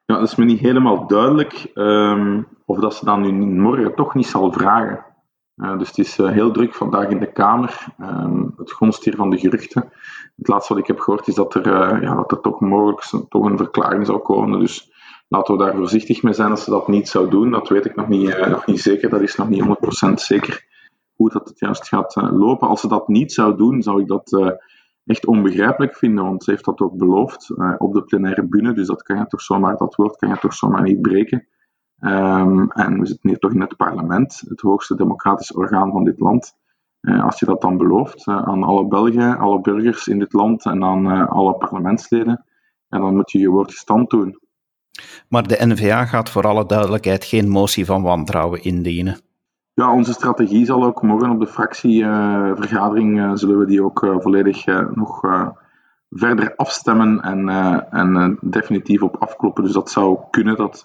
Ja, 0.05 0.19
dat 0.19 0.29
is 0.29 0.35
me 0.35 0.45
niet 0.45 0.61
helemaal 0.61 1.07
duidelijk 1.07 1.71
um, 1.75 2.47
of 2.65 2.79
dat 2.79 2.95
ze 2.95 3.05
dan 3.05 3.21
nu 3.21 3.33
morgen 3.61 3.95
toch 3.95 4.15
niet 4.15 4.27
zal 4.27 4.53
vragen. 4.53 5.05
Uh, 5.57 5.79
dus 5.79 5.89
het 5.89 5.99
is 5.99 6.19
uh, 6.19 6.31
heel 6.31 6.51
druk 6.51 6.75
vandaag 6.75 7.09
in 7.09 7.19
de 7.19 7.33
Kamer. 7.33 7.87
Um, 8.01 8.55
het 8.57 8.73
gonst 8.73 9.05
hier 9.05 9.17
van 9.17 9.31
de 9.31 9.39
geruchten. 9.39 9.93
Het 10.37 10.49
laatste 10.49 10.73
wat 10.73 10.83
ik 10.83 10.89
heb 10.89 10.99
gehoord 10.99 11.29
is 11.29 11.35
dat 11.35 11.55
er, 11.55 11.67
uh, 11.67 12.03
ja, 12.03 12.15
dat 12.15 12.33
er 12.33 12.41
toch 12.41 12.61
mogelijk 12.61 13.01
toch 13.29 13.45
een 13.45 13.57
verklaring 13.57 14.07
zou 14.07 14.19
komen. 14.19 14.61
Dus 14.61 14.90
laten 15.31 15.57
we 15.57 15.65
daar 15.65 15.75
voorzichtig 15.75 16.23
mee 16.23 16.33
zijn 16.33 16.51
als 16.51 16.65
ze 16.65 16.71
dat 16.71 16.89
niet 16.89 17.09
zou 17.09 17.31
doen. 17.31 17.51
Dat 17.51 17.69
weet 17.69 17.85
ik 17.85 17.97
nog 17.97 18.09
niet, 18.09 18.47
nog 18.49 18.67
niet 18.67 18.81
zeker. 18.81 19.11
Dat 19.11 19.21
is 19.21 19.37
nog 19.37 19.49
niet 19.49 19.65
100% 20.09 20.13
zeker 20.15 20.67
hoe 21.15 21.31
dat 21.31 21.49
het 21.49 21.59
juist 21.59 21.89
gaat 21.89 22.15
lopen. 22.17 22.69
Als 22.69 22.81
ze 22.81 22.89
dat 22.89 23.09
niet 23.09 23.33
zou 23.33 23.57
doen, 23.57 23.83
zou 23.83 24.01
ik 24.01 24.09
dat 24.09 24.57
echt 25.05 25.27
onbegrijpelijk 25.27 25.97
vinden, 25.97 26.25
want 26.25 26.45
ze 26.45 26.51
heeft 26.51 26.65
dat 26.65 26.81
ook 26.81 26.97
beloofd 26.97 27.51
op 27.79 27.95
de 27.95 28.03
plenaire 28.03 28.47
bühne, 28.47 28.73
dus 28.73 28.87
dat 28.87 29.03
kan 29.03 29.19
je 29.19 29.27
toch 29.27 29.41
zomaar, 29.41 29.77
dat 29.77 29.95
woord 29.95 30.17
kan 30.17 30.29
je 30.29 30.39
toch 30.39 30.55
zomaar 30.55 30.83
niet 30.83 31.01
breken. 31.01 31.47
Um, 32.01 32.71
en 32.71 32.99
we 32.99 33.07
zitten 33.07 33.29
hier 33.29 33.39
toch 33.39 33.53
in 33.53 33.61
het 33.61 33.77
parlement, 33.77 34.43
het 34.49 34.61
hoogste 34.61 34.97
democratische 34.97 35.57
orgaan 35.57 35.91
van 35.91 36.05
dit 36.05 36.21
land. 36.21 36.59
Als 37.01 37.39
je 37.39 37.47
dat 37.47 37.61
dan 37.61 37.77
belooft 37.77 38.27
aan 38.27 38.63
alle 38.63 38.87
Belgen, 38.87 39.39
alle 39.39 39.61
burgers 39.61 40.09
in 40.09 40.19
dit 40.19 40.33
land 40.33 40.65
en 40.65 40.85
aan 40.85 41.29
alle 41.29 41.55
parlementsleden, 41.55 42.45
en 42.89 43.01
dan 43.01 43.15
moet 43.15 43.31
je 43.31 43.39
je 43.39 43.49
woord 43.49 43.73
stand 43.73 44.11
doen. 44.11 44.39
Maar 45.29 45.47
de 45.47 45.67
NVA 45.67 46.05
gaat 46.05 46.31
voor 46.31 46.47
alle 46.47 46.67
duidelijkheid 46.67 47.25
geen 47.25 47.49
motie 47.49 47.85
van 47.85 48.03
wantrouwen 48.03 48.63
indienen. 48.63 49.21
Ja, 49.75 49.93
onze 49.93 50.13
strategie 50.13 50.65
zal 50.65 50.85
ook 50.85 51.03
morgen 51.03 51.31
op 51.31 51.41
de 51.41 51.47
fractievergadering 51.47 53.19
uh, 53.19 53.31
zullen 53.35 53.59
we 53.59 53.67
die 53.67 53.85
ook 53.85 54.03
uh, 54.03 54.21
volledig 54.21 54.67
nog 54.95 55.21
verder 56.11 56.57
afstemmen 56.57 57.21
en, 57.21 57.49
en 57.91 58.39
definitief 58.41 59.03
op 59.03 59.17
afkloppen. 59.17 59.65
Dus 59.65 59.73
dat 59.73 59.91
zou 59.91 60.19
kunnen, 60.31 60.57
dat, 60.57 60.83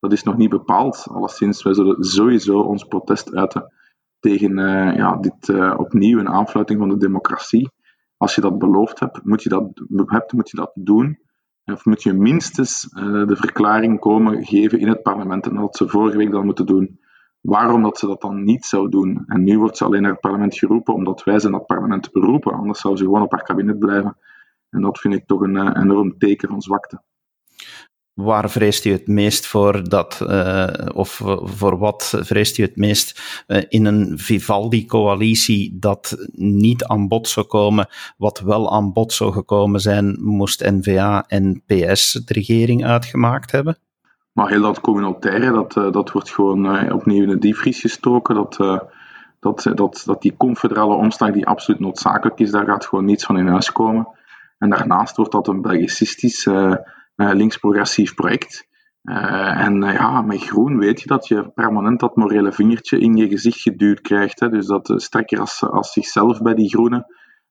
dat 0.00 0.12
is 0.12 0.22
nog 0.22 0.36
niet 0.36 0.50
bepaald. 0.50 1.06
Alleszins, 1.10 1.62
wij 1.62 1.74
zullen 1.74 2.04
sowieso 2.04 2.58
ons 2.58 2.84
protest 2.84 3.34
uiten 3.34 3.72
tegen 4.20 4.56
ja, 4.96 5.16
dit 5.16 5.48
opnieuw 5.76 6.18
een 6.18 6.28
aanfluiting 6.28 6.78
van 6.78 6.88
de 6.88 6.96
democratie. 6.96 7.70
Als 8.16 8.34
je 8.34 8.40
dat 8.40 8.58
beloofd 8.58 9.00
hebt, 9.00 9.24
moet 9.24 9.42
je 9.42 9.48
dat, 9.48 9.82
hebt, 10.06 10.32
moet 10.32 10.50
je 10.50 10.56
dat 10.56 10.70
doen. 10.74 11.18
Of 11.72 11.84
moet 11.84 12.02
je 12.02 12.12
minstens 12.12 12.88
de 13.26 13.36
verklaring 13.36 14.00
komen 14.00 14.44
geven 14.44 14.80
in 14.80 14.88
het 14.88 15.02
parlement. 15.02 15.46
En 15.46 15.54
dat 15.54 15.76
ze 15.76 15.88
vorige 15.88 16.16
week 16.16 16.30
dan 16.30 16.44
moeten 16.44 16.66
doen 16.66 16.98
waarom 17.40 17.82
dat 17.82 17.98
ze 17.98 18.06
dat 18.06 18.20
dan 18.20 18.44
niet 18.44 18.64
zou 18.64 18.88
doen. 18.88 19.24
En 19.26 19.44
nu 19.44 19.58
wordt 19.58 19.76
ze 19.76 19.84
alleen 19.84 20.02
naar 20.02 20.10
het 20.10 20.20
parlement 20.20 20.58
geroepen 20.58 20.94
omdat 20.94 21.24
wij 21.24 21.38
ze 21.38 21.48
naar 21.48 21.58
het 21.58 21.66
parlement 21.66 22.08
roepen. 22.12 22.52
Anders 22.52 22.80
zou 22.80 22.96
ze 22.96 23.04
gewoon 23.04 23.22
op 23.22 23.30
haar 23.30 23.42
kabinet 23.42 23.78
blijven. 23.78 24.16
En 24.70 24.80
dat 24.80 24.98
vind 24.98 25.14
ik 25.14 25.26
toch 25.26 25.40
een 25.40 25.56
uh, 25.56 25.70
enorm 25.74 26.18
teken 26.18 26.48
van 26.48 26.62
zwakte. 26.62 27.02
Waar 28.14 28.50
vreest 28.50 28.84
u 28.84 28.92
het 28.92 29.06
meest 29.06 29.46
voor 29.46 29.88
dat, 29.88 30.20
uh, 30.22 30.66
of 30.94 31.20
voor 31.42 31.78
wat 31.78 32.14
vreest 32.20 32.58
u 32.58 32.62
het 32.62 32.76
meest 32.76 33.42
uh, 33.46 33.62
in 33.68 33.84
een 33.84 34.18
Vivaldi-coalitie 34.18 35.78
dat 35.78 36.16
niet 36.32 36.84
aan 36.84 37.08
bod 37.08 37.28
zou 37.28 37.46
komen, 37.46 37.88
wat 38.16 38.40
wel 38.40 38.72
aan 38.72 38.92
bod 38.92 39.12
zou 39.12 39.32
gekomen 39.32 39.80
zijn, 39.80 40.16
moest 40.20 40.70
N-VA 40.70 41.24
en 41.26 41.62
PS 41.66 42.12
de 42.12 42.32
regering 42.32 42.84
uitgemaakt 42.84 43.52
hebben? 43.52 43.78
Maar 44.32 44.48
heel 44.48 44.62
dat 44.62 44.80
communautaire, 44.80 45.52
dat, 45.52 45.76
uh, 45.76 45.92
dat 45.92 46.12
wordt 46.12 46.30
gewoon 46.30 46.92
opnieuw 46.92 47.22
in 47.22 47.28
de 47.28 47.38
diepvries 47.38 47.80
gestoken. 47.80 48.34
Dat, 48.34 48.56
dat, 49.40 49.70
dat, 49.74 50.02
dat 50.06 50.22
die 50.22 50.36
confederale 50.36 50.94
omslag 50.94 51.32
die 51.32 51.46
absoluut 51.46 51.80
noodzakelijk 51.80 52.38
is, 52.38 52.50
daar 52.50 52.66
gaat 52.66 52.86
gewoon 52.86 53.04
niets 53.04 53.24
van 53.24 53.38
in 53.38 53.46
huis 53.46 53.72
komen. 53.72 54.08
En 54.58 54.70
daarnaast 54.70 55.16
wordt 55.16 55.32
dat 55.32 55.48
een 55.48 55.62
Belgicistisch 55.62 56.48
links-progressief 57.28 58.14
project. 58.14 58.68
Uh, 59.02 59.60
en 59.60 59.82
ja, 59.82 60.22
met 60.22 60.42
groen 60.42 60.78
weet 60.78 61.00
je 61.00 61.06
dat 61.06 61.28
je 61.28 61.50
permanent 61.54 62.00
dat 62.00 62.16
morele 62.16 62.52
vingertje 62.52 62.98
in 62.98 63.16
je 63.16 63.28
gezicht 63.28 63.60
geduwd 63.60 64.00
krijgt. 64.00 64.40
Hè? 64.40 64.48
Dus 64.48 64.66
dat 64.66 64.92
strekker 64.96 65.40
als, 65.40 65.62
als 65.62 65.92
zichzelf 65.92 66.42
bij 66.42 66.54
die 66.54 66.68
groenen. 66.68 67.06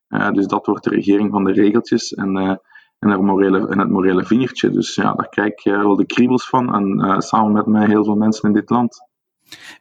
dus 0.07 0.47
dat 0.47 0.65
wordt 0.65 0.83
de 0.83 0.89
regering 0.89 1.31
van 1.31 1.43
de 1.43 1.51
regeltjes 1.51 2.13
en, 2.13 2.59
en, 2.99 3.25
morele, 3.25 3.67
en 3.67 3.79
het 3.79 3.89
morele 3.89 4.25
vingertje. 4.25 4.69
Dus 4.69 4.95
ja, 4.95 5.13
daar 5.13 5.29
krijg 5.29 5.49
ik 5.49 5.61
wel 5.63 5.95
de 5.95 6.05
kriebels 6.05 6.49
van. 6.49 6.73
En 6.73 7.21
samen 7.21 7.51
met 7.51 7.65
mij 7.65 7.88
heel 7.88 8.03
veel 8.03 8.15
mensen 8.15 8.49
in 8.49 8.55
dit 8.55 8.69
land. 8.69 9.07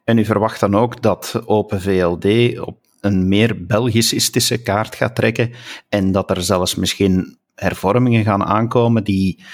En 0.04 0.18
u 0.18 0.24
verwacht 0.24 0.60
dan 0.60 0.74
ook 0.74 1.02
dat 1.02 1.42
Open 1.46 1.80
VLD 1.80 2.58
op 2.58 2.78
een 3.00 3.28
meer 3.28 3.66
Belgische 3.66 4.62
kaart 4.62 4.94
gaat 4.94 5.14
trekken 5.14 5.50
en 5.88 6.12
dat 6.12 6.30
er 6.30 6.42
zelfs 6.42 6.74
misschien 6.74 7.38
hervormingen 7.54 8.24
gaan 8.24 8.44
aankomen 8.44 9.04
die 9.04 9.44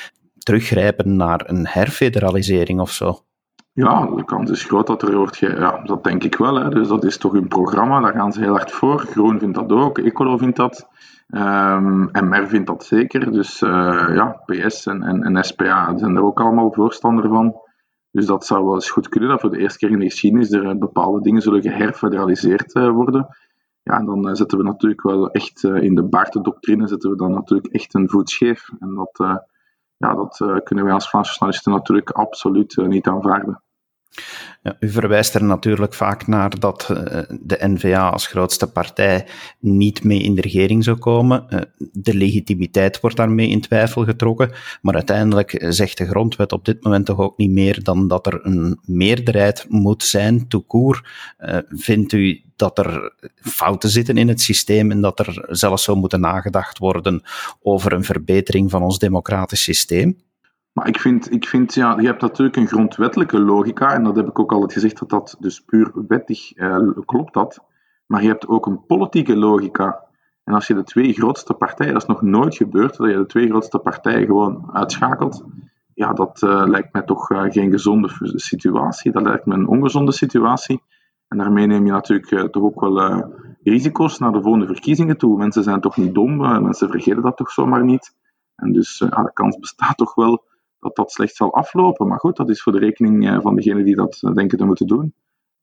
teruggrijpen 0.44 1.16
naar 1.16 1.42
een 1.46 1.66
herfederalisering 1.66 2.80
of 2.80 2.90
zo. 2.90 3.18
Ja, 3.72 4.06
de 4.06 4.24
kans 4.24 4.50
is 4.50 4.64
groot 4.64 4.86
dat 4.86 5.02
er 5.02 5.16
wordt. 5.16 5.36
Ge... 5.36 5.48
Ja, 5.48 5.82
dat 5.82 6.04
denk 6.04 6.24
ik 6.24 6.36
wel. 6.36 6.54
Hè. 6.54 6.68
Dus 6.68 6.88
dat 6.88 7.04
is 7.04 7.18
toch 7.18 7.32
hun 7.32 7.48
programma, 7.48 8.00
daar 8.00 8.12
gaan 8.12 8.32
ze 8.32 8.40
heel 8.40 8.56
hard 8.56 8.70
voor. 8.72 9.00
Groen 9.00 9.38
vindt 9.38 9.54
dat 9.54 9.72
ook, 9.72 9.98
Ecolo 9.98 10.36
vindt 10.36 10.56
dat. 10.56 10.88
Um, 11.28 12.08
ehm, 12.10 12.28
MR 12.28 12.48
vindt 12.48 12.66
dat 12.66 12.84
zeker. 12.84 13.32
Dus 13.32 13.60
uh, 13.60 13.70
ja, 14.14 14.42
PS 14.46 14.86
en, 14.86 15.02
en, 15.02 15.22
en 15.22 15.44
SPA 15.44 15.96
zijn 15.96 16.16
er 16.16 16.22
ook 16.22 16.40
allemaal 16.40 16.72
voorstander 16.72 17.28
van. 17.28 17.62
Dus 18.14 18.26
dat 18.26 18.46
zou 18.46 18.64
wel 18.64 18.74
eens 18.74 18.90
goed 18.90 19.08
kunnen, 19.08 19.28
dat 19.28 19.40
voor 19.40 19.50
de 19.50 19.58
eerste 19.58 19.78
keer 19.78 19.90
in 19.90 19.98
de 19.98 20.04
geschiedenis 20.04 20.50
er 20.50 20.68
eh, 20.68 20.78
bepaalde 20.78 21.20
dingen 21.20 21.42
zullen 21.42 21.62
geherfederaliseerd 21.62 22.74
eh, 22.74 22.90
worden. 22.90 23.36
Ja, 23.82 23.98
en 23.98 24.06
dan 24.06 24.28
eh, 24.28 24.34
zetten 24.34 24.58
we 24.58 24.64
natuurlijk 24.64 25.02
wel 25.02 25.30
echt 25.30 25.64
in 25.64 25.94
de 25.94 26.02
baartendoctrine 26.02 26.86
zetten 26.86 27.10
we 27.10 27.16
dan 27.16 27.32
natuurlijk 27.32 27.74
echt 27.74 27.94
een 27.94 28.08
voet 28.08 28.30
scheef. 28.30 28.68
En 28.78 28.94
dat, 28.94 29.44
ja, 29.96 30.14
dat 30.14 30.62
kunnen 30.64 30.84
wij 30.84 30.94
als 30.94 31.08
Vlaamse 31.08 31.30
journalisten 31.30 31.72
natuurlijk 31.72 32.10
absoluut 32.10 32.76
niet 32.76 33.06
aanvaarden. 33.06 33.62
Ja, 34.62 34.76
u 34.80 34.90
verwijst 34.90 35.34
er 35.34 35.44
natuurlijk 35.44 35.94
vaak 35.94 36.26
naar 36.26 36.58
dat 36.60 36.88
uh, 36.90 36.98
de 37.40 37.58
NVA 37.60 38.10
als 38.10 38.26
grootste 38.26 38.72
partij 38.72 39.26
niet 39.58 40.04
mee 40.04 40.22
in 40.22 40.34
de 40.34 40.40
regering 40.40 40.84
zou 40.84 40.96
komen. 40.96 41.66
De 41.92 42.14
legitimiteit 42.14 43.00
wordt 43.00 43.16
daarmee 43.16 43.48
in 43.48 43.60
twijfel 43.60 44.04
getrokken. 44.04 44.50
Maar 44.82 44.94
uiteindelijk 44.94 45.64
zegt 45.68 45.98
de 45.98 46.06
grondwet 46.06 46.52
op 46.52 46.64
dit 46.64 46.84
moment 46.84 47.06
toch 47.06 47.18
ook 47.18 47.36
niet 47.36 47.50
meer 47.50 47.82
dan 47.82 48.08
dat 48.08 48.26
er 48.26 48.46
een 48.46 48.78
meerderheid 48.84 49.66
moet 49.68 50.02
zijn. 50.02 50.46
Uh, 50.48 51.58
vindt 51.68 52.12
u 52.12 52.43
dat 52.56 52.78
er 52.78 53.12
fouten 53.34 53.88
zitten 53.88 54.16
in 54.16 54.28
het 54.28 54.40
systeem 54.40 54.90
en 54.90 55.00
dat 55.00 55.18
er 55.18 55.46
zelfs 55.48 55.84
zou 55.84 55.98
moeten 55.98 56.20
nagedacht 56.20 56.78
worden 56.78 57.22
over 57.62 57.92
een 57.92 58.04
verbetering 58.04 58.70
van 58.70 58.82
ons 58.82 58.98
democratisch 58.98 59.62
systeem? 59.62 60.16
Maar 60.72 60.88
ik 60.88 61.00
vind, 61.00 61.32
ik 61.32 61.48
vind 61.48 61.74
ja, 61.74 61.96
je 62.00 62.06
hebt 62.06 62.20
natuurlijk 62.20 62.56
een 62.56 62.66
grondwettelijke 62.66 63.38
logica, 63.38 63.94
en 63.94 64.04
dat 64.04 64.16
heb 64.16 64.28
ik 64.28 64.38
ook 64.38 64.52
altijd 64.52 64.72
gezegd, 64.72 64.98
dat 64.98 65.10
dat 65.10 65.36
dus 65.38 65.60
puur 65.60 65.92
wettig 66.08 66.52
eh, 66.52 66.88
klopt 67.04 67.34
dat. 67.34 67.64
Maar 68.06 68.22
je 68.22 68.28
hebt 68.28 68.46
ook 68.46 68.66
een 68.66 68.86
politieke 68.86 69.36
logica. 69.36 70.04
En 70.44 70.54
als 70.54 70.66
je 70.66 70.74
de 70.74 70.82
twee 70.82 71.12
grootste 71.12 71.54
partijen, 71.54 71.92
dat 71.92 72.02
is 72.02 72.08
nog 72.08 72.22
nooit 72.22 72.56
gebeurd, 72.56 72.96
dat 72.96 73.10
je 73.10 73.16
de 73.16 73.26
twee 73.26 73.48
grootste 73.48 73.78
partijen 73.78 74.26
gewoon 74.26 74.68
uitschakelt, 74.72 75.44
ja, 75.94 76.12
dat 76.12 76.42
uh, 76.42 76.62
lijkt 76.66 76.92
mij 76.92 77.02
toch 77.02 77.30
uh, 77.30 77.42
geen 77.48 77.70
gezonde 77.70 78.10
situatie. 78.34 79.12
Dat 79.12 79.22
lijkt 79.22 79.46
me 79.46 79.54
een 79.54 79.68
ongezonde 79.68 80.12
situatie. 80.12 80.82
En 81.28 81.38
daarmee 81.38 81.66
neem 81.66 81.86
je 81.86 81.92
natuurlijk 81.92 82.30
uh, 82.30 82.42
toch 82.42 82.62
ook 82.62 82.80
wel 82.80 83.24
risico's 83.62 84.18
naar 84.18 84.32
de 84.32 84.42
volgende 84.42 84.66
verkiezingen 84.66 85.16
toe. 85.16 85.36
Mensen 85.36 85.62
zijn 85.62 85.80
toch 85.80 85.96
niet 85.96 86.14
dom, 86.14 86.36
mensen 86.62 86.90
vergeten 86.90 87.22
dat 87.22 87.36
toch 87.36 87.50
zomaar 87.50 87.84
niet. 87.84 88.14
En 88.56 88.72
dus 88.72 88.98
de 88.98 89.30
kans 89.32 89.58
bestaat 89.58 89.96
toch 90.04 90.14
wel 90.14 90.44
dat 90.84 90.96
dat 90.96 91.12
slecht 91.12 91.36
zal 91.36 91.54
aflopen. 91.54 92.08
Maar 92.08 92.18
goed, 92.18 92.36
dat 92.36 92.50
is 92.50 92.62
voor 92.62 92.72
de 92.72 92.78
rekening 92.78 93.28
eh, 93.28 93.40
van 93.40 93.56
degenen 93.56 93.84
die 93.84 93.96
dat 93.96 94.18
eh, 94.20 94.32
denken 94.32 94.58
te 94.58 94.64
moeten 94.64 94.86
doen. 94.86 95.14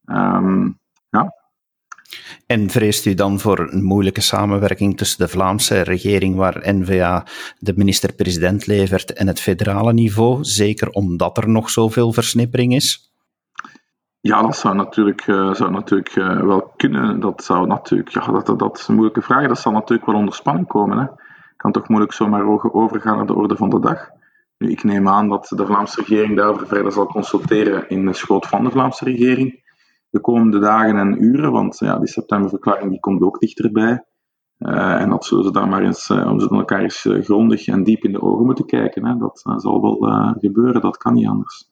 Um, 0.06 0.80
ja. 1.10 1.34
En 2.46 2.70
vreest 2.70 3.06
u 3.06 3.14
dan 3.14 3.40
voor 3.40 3.60
een 3.72 3.84
moeilijke 3.84 4.22
samenwerking 4.22 4.98
tussen 4.98 5.20
de 5.20 5.28
Vlaamse 5.28 5.82
regering, 5.82 6.36
waar 6.36 6.76
NVA 6.76 7.26
de 7.60 7.74
minister-president 7.76 8.68
levert, 8.68 9.14
en 9.14 9.28
het 9.28 9.40
federale 9.40 9.94
niveau, 9.94 10.44
zeker 10.44 10.90
omdat 10.90 11.38
er 11.38 11.50
nog 11.50 11.70
zoveel 11.70 12.14
versnippering 12.14 12.74
is? 12.74 13.11
Ja, 14.22 14.42
dat 14.42 14.56
zou 14.56 14.76
natuurlijk, 14.76 15.28
uh, 15.28 15.54
zou 15.54 15.72
natuurlijk 15.72 16.16
uh, 16.16 16.42
wel 16.42 16.74
kunnen. 16.76 17.20
Dat 17.20 17.44
zou 17.44 17.68
natuurlijk, 17.68 18.10
ja, 18.10 18.32
dat, 18.32 18.46
dat, 18.46 18.60
dat 18.60 18.78
is 18.78 18.88
een 18.88 18.94
moeilijke 18.94 19.22
vraag. 19.22 19.48
Dat 19.48 19.60
zal 19.60 19.72
natuurlijk 19.72 20.06
wel 20.06 20.20
onder 20.20 20.34
spanning 20.34 20.68
komen. 20.68 20.98
Hè. 20.98 21.06
Kan 21.58 21.72
toch 21.72 21.88
moeilijk 21.88 22.14
zomaar 22.14 22.74
overgaan 22.74 23.18
naar 23.18 23.26
de 23.26 23.36
orde 23.36 23.56
van 23.56 23.70
de 23.70 23.80
dag. 23.80 24.10
Nu, 24.58 24.70
ik 24.70 24.84
neem 24.84 25.08
aan 25.08 25.30
dat 25.30 25.54
de 25.56 25.66
Vlaamse 25.66 26.00
regering 26.00 26.38
daarover 26.38 26.68
verder 26.68 26.92
zal 26.92 27.06
consulteren 27.06 27.90
in 27.90 28.06
de 28.06 28.14
schoot 28.14 28.48
van 28.48 28.64
de 28.64 28.72
Vlaamse 28.72 29.04
regering 29.04 29.64
de 30.10 30.20
komende 30.20 30.60
dagen 30.60 30.98
en 30.98 31.24
uren, 31.24 31.52
want 31.52 31.80
ja, 31.80 31.98
die 31.98 32.08
septemberverklaring 32.08 32.90
die 32.90 33.00
komt 33.00 33.22
ook 33.22 33.40
dichterbij. 33.40 34.04
Uh, 34.60 35.02
en 35.02 35.10
dat 35.10 35.26
zullen 35.26 35.44
ze 35.44 35.52
daar 35.52 35.68
maar 35.68 35.82
eens, 35.82 36.10
uh, 36.10 36.40
ze 36.40 36.50
elkaar 36.50 36.82
eens 36.82 37.08
grondig 37.10 37.68
en 37.68 37.84
diep 37.84 38.04
in 38.04 38.12
de 38.12 38.22
ogen 38.22 38.46
moeten 38.46 38.66
kijken. 38.66 39.06
Hè. 39.06 39.18
Dat 39.18 39.42
zal 39.56 39.82
wel 39.82 40.34
gebeuren, 40.40 40.82
dat 40.82 40.98
kan 40.98 41.14
niet 41.14 41.28
anders. 41.28 41.71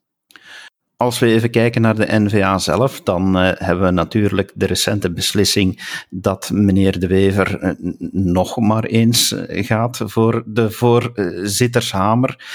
Als 1.01 1.19
we 1.19 1.25
even 1.25 1.49
kijken 1.49 1.81
naar 1.81 1.95
de 1.95 2.19
NVA 2.19 2.57
zelf, 2.57 3.01
dan 3.01 3.37
uh, 3.37 3.51
hebben 3.55 3.85
we 3.85 3.91
natuurlijk 3.91 4.51
de 4.55 4.65
recente 4.65 5.11
beslissing 5.11 5.95
dat 6.09 6.49
meneer 6.53 6.99
De 6.99 7.07
Wever 7.07 7.63
uh, 7.63 7.71
nog 8.11 8.57
maar 8.57 8.83
eens 8.83 9.31
uh, 9.31 9.65
gaat 9.65 10.01
voor 10.05 10.43
de 10.45 10.71
voorzittershamer. 10.71 12.45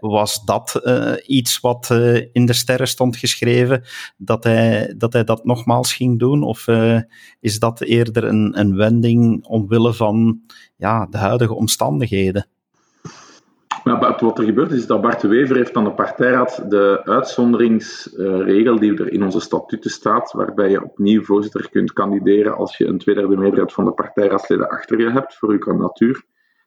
was 0.00 0.44
dat 0.44 0.80
iets 1.26 1.60
wat 1.60 1.90
in 2.32 2.46
de 2.46 2.52
sterren 2.52 2.88
stond 2.88 3.16
geschreven, 3.16 3.82
dat 4.16 4.44
hij 4.44 4.94
dat, 4.96 5.12
hij 5.12 5.24
dat 5.24 5.44
nogmaals 5.44 5.92
ging 5.92 6.18
doen? 6.18 6.42
Of 6.42 6.66
is 7.40 7.58
dat 7.58 7.80
eerder 7.80 8.24
een, 8.24 8.58
een 8.58 8.76
wending 8.76 9.44
omwille 9.46 9.94
van 9.94 10.40
ja, 10.76 11.06
de 11.06 11.18
huidige 11.18 11.54
omstandigheden? 11.54 12.46
Maar 13.84 14.16
wat 14.20 14.38
er 14.38 14.44
gebeurt 14.44 14.72
is 14.72 14.86
dat 14.86 15.00
Bart 15.00 15.20
de 15.20 15.28
Wever 15.28 15.56
heeft 15.56 15.76
aan 15.76 15.84
de 15.84 15.92
partijraad 15.92 16.70
de 16.70 17.00
uitzonderingsregel 17.04 18.78
die 18.78 18.98
er 18.98 19.12
in 19.12 19.22
onze 19.22 19.40
statuten 19.40 19.90
staat, 19.90 20.32
waarbij 20.32 20.70
je 20.70 20.84
opnieuw 20.84 21.22
voorzitter 21.22 21.70
kunt 21.70 21.92
kandideren 21.92 22.56
als 22.56 22.76
je 22.76 22.86
een 22.86 22.98
tweederde 22.98 23.36
meerderheid 23.36 23.72
van 23.72 23.84
de 23.84 23.92
partijraadsleden 23.92 24.68
achter 24.68 25.00
je 25.00 25.10
hebt 25.10 25.38
voor 25.38 25.52
je 25.52 25.58
kandidatuur. 25.58 26.24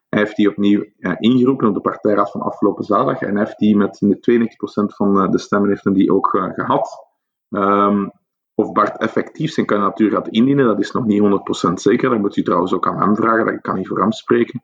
Hij 0.10 0.20
heeft 0.22 0.36
die 0.36 0.50
opnieuw 0.50 0.84
ingeroepen 1.20 1.68
op 1.68 1.74
de 1.74 1.82
partijraad 1.82 2.32
van 2.32 2.42
afgelopen 2.42 2.84
zaterdag 2.84 3.22
en 3.22 3.38
heeft 3.38 3.58
die 3.58 3.78
met 3.78 4.00
92% 4.32 4.96
van 4.96 5.20
eh, 5.20 5.30
de 5.30 5.40
stemmen 5.40 5.70
heeft 5.70 5.94
die 5.94 6.14
ook 6.14 6.34
uh, 6.34 6.54
gehad. 6.54 7.08
Um, 7.50 8.12
of 8.56 8.72
Bart 8.72 8.98
effectief 8.98 9.52
zijn 9.52 9.66
kandidatuur 9.66 10.12
gaat 10.12 10.28
indienen, 10.28 10.66
dat 10.66 10.80
is 10.80 10.92
nog 10.92 11.06
niet 11.06 11.22
100% 11.70 11.74
zeker. 11.74 12.10
Dat 12.10 12.20
moet 12.20 12.38
u 12.38 12.44
trouwens 12.44 12.74
ook 12.74 12.88
aan 12.88 13.00
hem 13.00 13.16
vragen, 13.16 13.46
dat 13.46 13.62
kan 13.62 13.76
niet 13.76 13.88
voor 13.88 14.00
hem 14.00 14.12
spreken. 14.12 14.64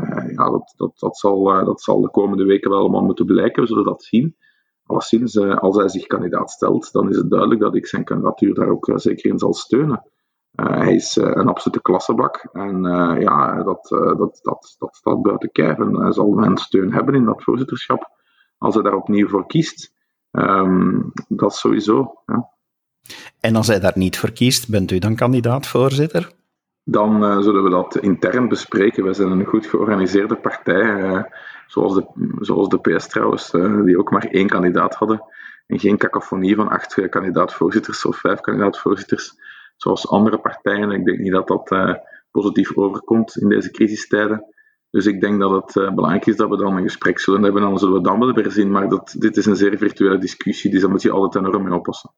Eh, 0.00 0.32
ja, 0.34 0.50
dat, 0.50 0.74
dat, 0.76 0.98
dat, 0.98 1.18
zal, 1.18 1.52
eh, 1.52 1.64
dat 1.64 1.82
zal 1.82 2.00
de 2.00 2.10
komende 2.10 2.44
weken 2.44 2.70
wel 2.70 2.78
allemaal 2.78 3.04
moeten 3.04 3.26
blijken. 3.26 3.62
We 3.62 3.68
zullen 3.68 3.84
dat 3.84 4.02
zien. 4.02 4.36
Alleszins, 4.86 5.36
eh, 5.36 5.58
als 5.58 5.76
hij 5.76 5.88
zich 5.88 6.06
kandidaat 6.06 6.50
stelt, 6.50 6.92
dan 6.92 7.08
is 7.08 7.16
het 7.16 7.30
duidelijk 7.30 7.60
dat 7.60 7.74
ik 7.74 7.86
zijn 7.86 8.04
kandidatuur 8.04 8.54
daar 8.54 8.68
ook 8.68 8.90
zeker 8.94 9.30
in 9.30 9.38
zal 9.38 9.54
steunen. 9.54 10.04
hij 10.50 10.94
is 10.94 11.16
een 11.16 11.48
absolute 11.48 11.82
klassebak 11.82 12.48
en 12.52 12.82
ja, 13.20 13.62
dat, 13.62 13.86
dat, 13.88 14.40
dat, 14.42 14.76
dat 14.78 14.96
staat 14.96 15.22
buiten 15.22 15.52
kijf. 15.52 15.78
En 15.78 16.00
hij 16.00 16.12
zal 16.12 16.30
mijn 16.30 16.56
steun 16.56 16.92
hebben 16.92 17.14
in 17.14 17.24
dat 17.24 17.42
voorzitterschap 17.42 18.10
als 18.58 18.74
hij 18.74 18.82
daar 18.82 18.94
opnieuw 18.94 19.28
voor 19.28 19.46
kiest. 19.46 19.92
Um, 20.30 21.12
dat 21.28 21.54
sowieso. 21.54 22.22
En 23.40 23.56
als 23.56 23.66
hij 23.66 23.80
daar 23.80 23.92
niet 23.94 24.18
voor 24.18 24.32
kiest, 24.32 24.68
bent 24.68 24.90
u 24.90 24.98
dan 24.98 25.14
kandidaat-voorzitter? 25.14 26.32
Dan 26.84 27.24
uh, 27.24 27.40
zullen 27.40 27.62
we 27.62 27.70
dat 27.70 27.96
intern 27.96 28.48
bespreken. 28.48 29.04
We 29.04 29.12
zijn 29.12 29.30
een 29.30 29.44
goed 29.44 29.66
georganiseerde 29.66 30.36
partij, 30.36 31.02
uh, 31.02 31.22
zoals, 31.66 31.94
de, 31.94 32.06
zoals 32.40 32.68
de 32.68 32.78
PS 32.78 33.06
trouwens, 33.06 33.52
uh, 33.54 33.84
die 33.84 33.98
ook 33.98 34.10
maar 34.10 34.24
één 34.24 34.48
kandidaat 34.48 34.94
hadden. 34.94 35.22
En 35.66 35.78
geen 35.78 35.96
cacophonie 35.96 36.56
van 36.56 36.68
acht 36.68 37.08
kandidaat-voorzitters 37.08 38.04
of 38.04 38.16
vijf 38.16 38.40
kandidaat-voorzitters, 38.40 39.34
zoals 39.76 40.08
andere 40.08 40.38
partijen. 40.38 40.90
Ik 40.90 41.04
denk 41.04 41.18
niet 41.18 41.32
dat 41.32 41.48
dat 41.48 41.98
positief 42.30 42.76
overkomt 42.76 43.36
in 43.36 43.48
deze 43.48 43.70
crisistijden. 43.70 44.44
Dus 44.90 45.06
ik 45.06 45.20
denk 45.20 45.40
dat 45.40 45.74
het 45.74 45.94
belangrijk 45.94 46.26
is 46.26 46.36
dat 46.36 46.48
we 46.48 46.56
dan 46.56 46.76
een 46.76 46.82
gesprek 46.82 47.18
zullen 47.18 47.42
hebben. 47.42 47.62
Dan 47.62 47.78
zullen 47.78 47.94
we 47.94 48.02
dan 48.02 48.18
wel 48.18 48.32
weer 48.32 48.50
zien. 48.50 48.70
Maar 48.70 48.88
dat, 48.88 49.14
dit 49.18 49.36
is 49.36 49.46
een 49.46 49.56
zeer 49.56 49.78
virtuele 49.78 50.18
discussie, 50.18 50.70
dus 50.70 50.80
daar 50.80 50.90
moet 50.90 51.02
je 51.02 51.10
altijd 51.10 51.44
enorm 51.44 51.62
mee 51.62 51.74
oppassen. 51.74 52.10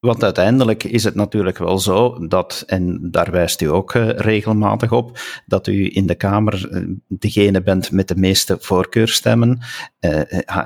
Want 0.00 0.22
uiteindelijk 0.22 0.84
is 0.84 1.04
het 1.04 1.14
natuurlijk 1.14 1.58
wel 1.58 1.78
zo 1.78 2.26
dat, 2.26 2.62
en 2.66 3.10
daar 3.10 3.30
wijst 3.30 3.60
u 3.60 3.66
ook 3.66 3.94
uh, 3.94 4.08
regelmatig 4.08 4.92
op, 4.92 5.18
dat 5.46 5.66
u 5.66 5.90
in 5.92 6.06
de 6.06 6.14
Kamer 6.14 6.68
uh, 6.70 6.94
degene 7.08 7.62
bent 7.62 7.90
met 7.90 8.08
de 8.08 8.16
meeste 8.16 8.56
voorkeurstemmen. 8.60 9.58
Uh, 10.00 10.20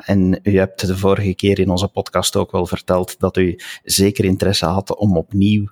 en 0.09 0.41
u 0.43 0.59
hebt 0.59 0.87
de 0.87 0.97
vorige 0.97 1.35
keer 1.35 1.59
in 1.59 1.71
onze 1.71 1.88
podcast 1.88 2.37
ook 2.37 2.53
wel 2.53 2.67
verteld 2.67 3.21
dat 3.21 3.37
u 3.37 3.59
zeker 3.83 4.25
interesse 4.25 4.67
had 4.67 4.97
om 4.97 5.17
opnieuw 5.17 5.69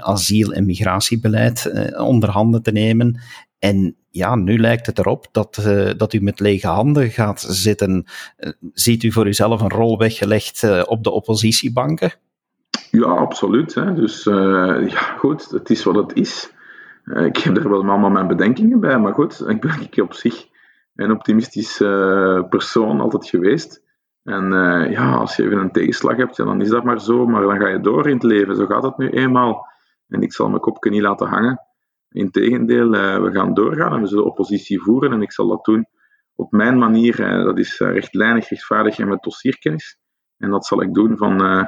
asiel- 0.00 0.52
en 0.52 0.66
migratiebeleid 0.66 1.72
onder 1.96 2.30
handen 2.30 2.62
te 2.62 2.72
nemen. 2.72 3.20
En 3.58 3.96
ja, 4.10 4.34
nu 4.34 4.58
lijkt 4.58 4.86
het 4.86 4.98
erop 4.98 5.28
dat, 5.32 5.62
dat 5.96 6.12
u 6.12 6.20
met 6.20 6.40
lege 6.40 6.66
handen 6.66 7.10
gaat 7.10 7.46
zitten. 7.48 8.04
ziet 8.72 9.02
u 9.02 9.12
voor 9.12 9.26
uzelf 9.26 9.60
een 9.60 9.70
rol 9.70 9.98
weggelegd 9.98 10.86
op 10.86 11.04
de 11.04 11.10
oppositiebanken? 11.10 12.12
Ja, 12.98 13.06
absoluut. 13.06 13.74
Hè. 13.74 13.94
Dus 13.94 14.26
uh, 14.26 14.88
ja, 14.88 15.00
goed, 15.00 15.50
het 15.50 15.70
is 15.70 15.84
wat 15.84 15.94
het 15.94 16.12
is. 16.14 16.52
Uh, 17.04 17.24
ik 17.24 17.36
heb 17.36 17.56
er 17.56 17.68
wel 17.68 17.78
allemaal 17.78 18.10
mijn 18.10 18.26
bedenkingen 18.26 18.80
bij, 18.80 18.98
maar 18.98 19.12
goed, 19.12 19.48
ik 19.48 19.60
ben 19.60 19.80
ik 19.80 20.02
op 20.02 20.14
zich 20.14 20.46
een 20.94 21.10
optimistisch 21.10 21.80
uh, 21.80 22.48
persoon 22.48 23.00
altijd 23.00 23.28
geweest. 23.28 23.86
En 24.22 24.50
ja, 24.90 25.14
als 25.14 25.36
je 25.36 25.42
even 25.44 25.58
een 25.58 25.72
tegenslag 25.72 26.16
hebt, 26.16 26.36
dan 26.36 26.60
is 26.60 26.68
dat 26.68 26.84
maar 26.84 27.00
zo, 27.00 27.26
maar 27.26 27.42
dan 27.42 27.60
ga 27.60 27.68
je 27.68 27.80
door 27.80 28.06
in 28.06 28.14
het 28.14 28.22
leven. 28.22 28.56
Zo 28.56 28.66
gaat 28.66 28.82
het 28.82 28.96
nu 28.96 29.08
eenmaal. 29.08 29.66
En 30.08 30.22
ik 30.22 30.32
zal 30.32 30.48
mijn 30.48 30.60
kopje 30.60 30.90
niet 30.90 31.02
laten 31.02 31.28
hangen. 31.28 31.60
Integendeel, 32.08 32.90
we 32.90 33.30
gaan 33.32 33.54
doorgaan 33.54 33.92
en 33.92 34.00
we 34.00 34.06
zullen 34.06 34.24
oppositie 34.24 34.82
voeren 34.82 35.12
en 35.12 35.22
ik 35.22 35.32
zal 35.32 35.48
dat 35.48 35.64
doen 35.64 35.86
op 36.34 36.52
mijn 36.52 36.78
manier. 36.78 37.16
dat 37.44 37.58
is 37.58 37.78
rechtlijnig, 37.78 38.48
rechtvaardig 38.48 38.98
en 38.98 39.08
met 39.08 39.22
dossierkennis. 39.22 39.98
En 40.38 40.50
dat 40.50 40.66
zal 40.66 40.82
ik 40.82 40.94
doen 40.94 41.16
van 41.16 41.66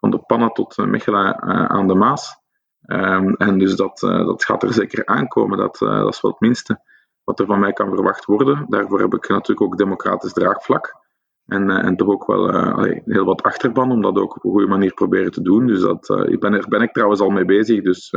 van 0.00 0.10
de 0.10 0.18
Panna 0.18 0.48
tot 0.48 0.78
eh, 0.78 0.84
Mechelen 0.84 1.34
eh, 1.34 1.64
aan 1.64 1.86
de 1.86 1.94
Maas. 1.94 2.38
Um, 2.86 3.34
en 3.34 3.58
dus 3.58 3.76
dat, 3.76 4.02
uh, 4.02 4.26
dat 4.26 4.44
gaat 4.44 4.62
er 4.62 4.72
zeker 4.72 5.06
aankomen. 5.06 5.58
Dat, 5.58 5.76
dat 5.78 6.14
is 6.14 6.20
wel 6.20 6.30
het 6.30 6.40
minste 6.40 6.80
wat 7.24 7.40
er 7.40 7.46
van 7.46 7.60
mij 7.60 7.72
kan 7.72 7.88
verwacht 7.88 8.24
worden. 8.24 8.66
Daarvoor 8.68 9.00
heb 9.00 9.14
ik 9.14 9.28
natuurlijk 9.28 9.60
ook 9.60 9.78
democratisch 9.78 10.32
draagvlak. 10.32 10.98
En, 11.46 11.70
en 11.70 11.96
toch 11.96 12.08
ook 12.08 12.26
wel 12.26 12.82
heel 13.04 13.24
wat 13.24 13.42
achterban 13.42 13.90
om 13.90 14.02
dat 14.02 14.16
ook 14.16 14.36
op 14.36 14.44
een 14.44 14.50
goede 14.50 14.66
manier 14.66 14.94
proberen 14.94 15.32
te 15.32 15.42
doen. 15.42 15.66
Dus 15.66 15.80
dat, 15.80 16.08
ik 16.28 16.40
ben, 16.40 16.52
er 16.52 16.68
ben 16.68 16.82
ik 16.82 16.92
trouwens 16.92 17.20
al 17.20 17.30
mee 17.30 17.44
bezig. 17.44 17.82
Dus 17.82 18.10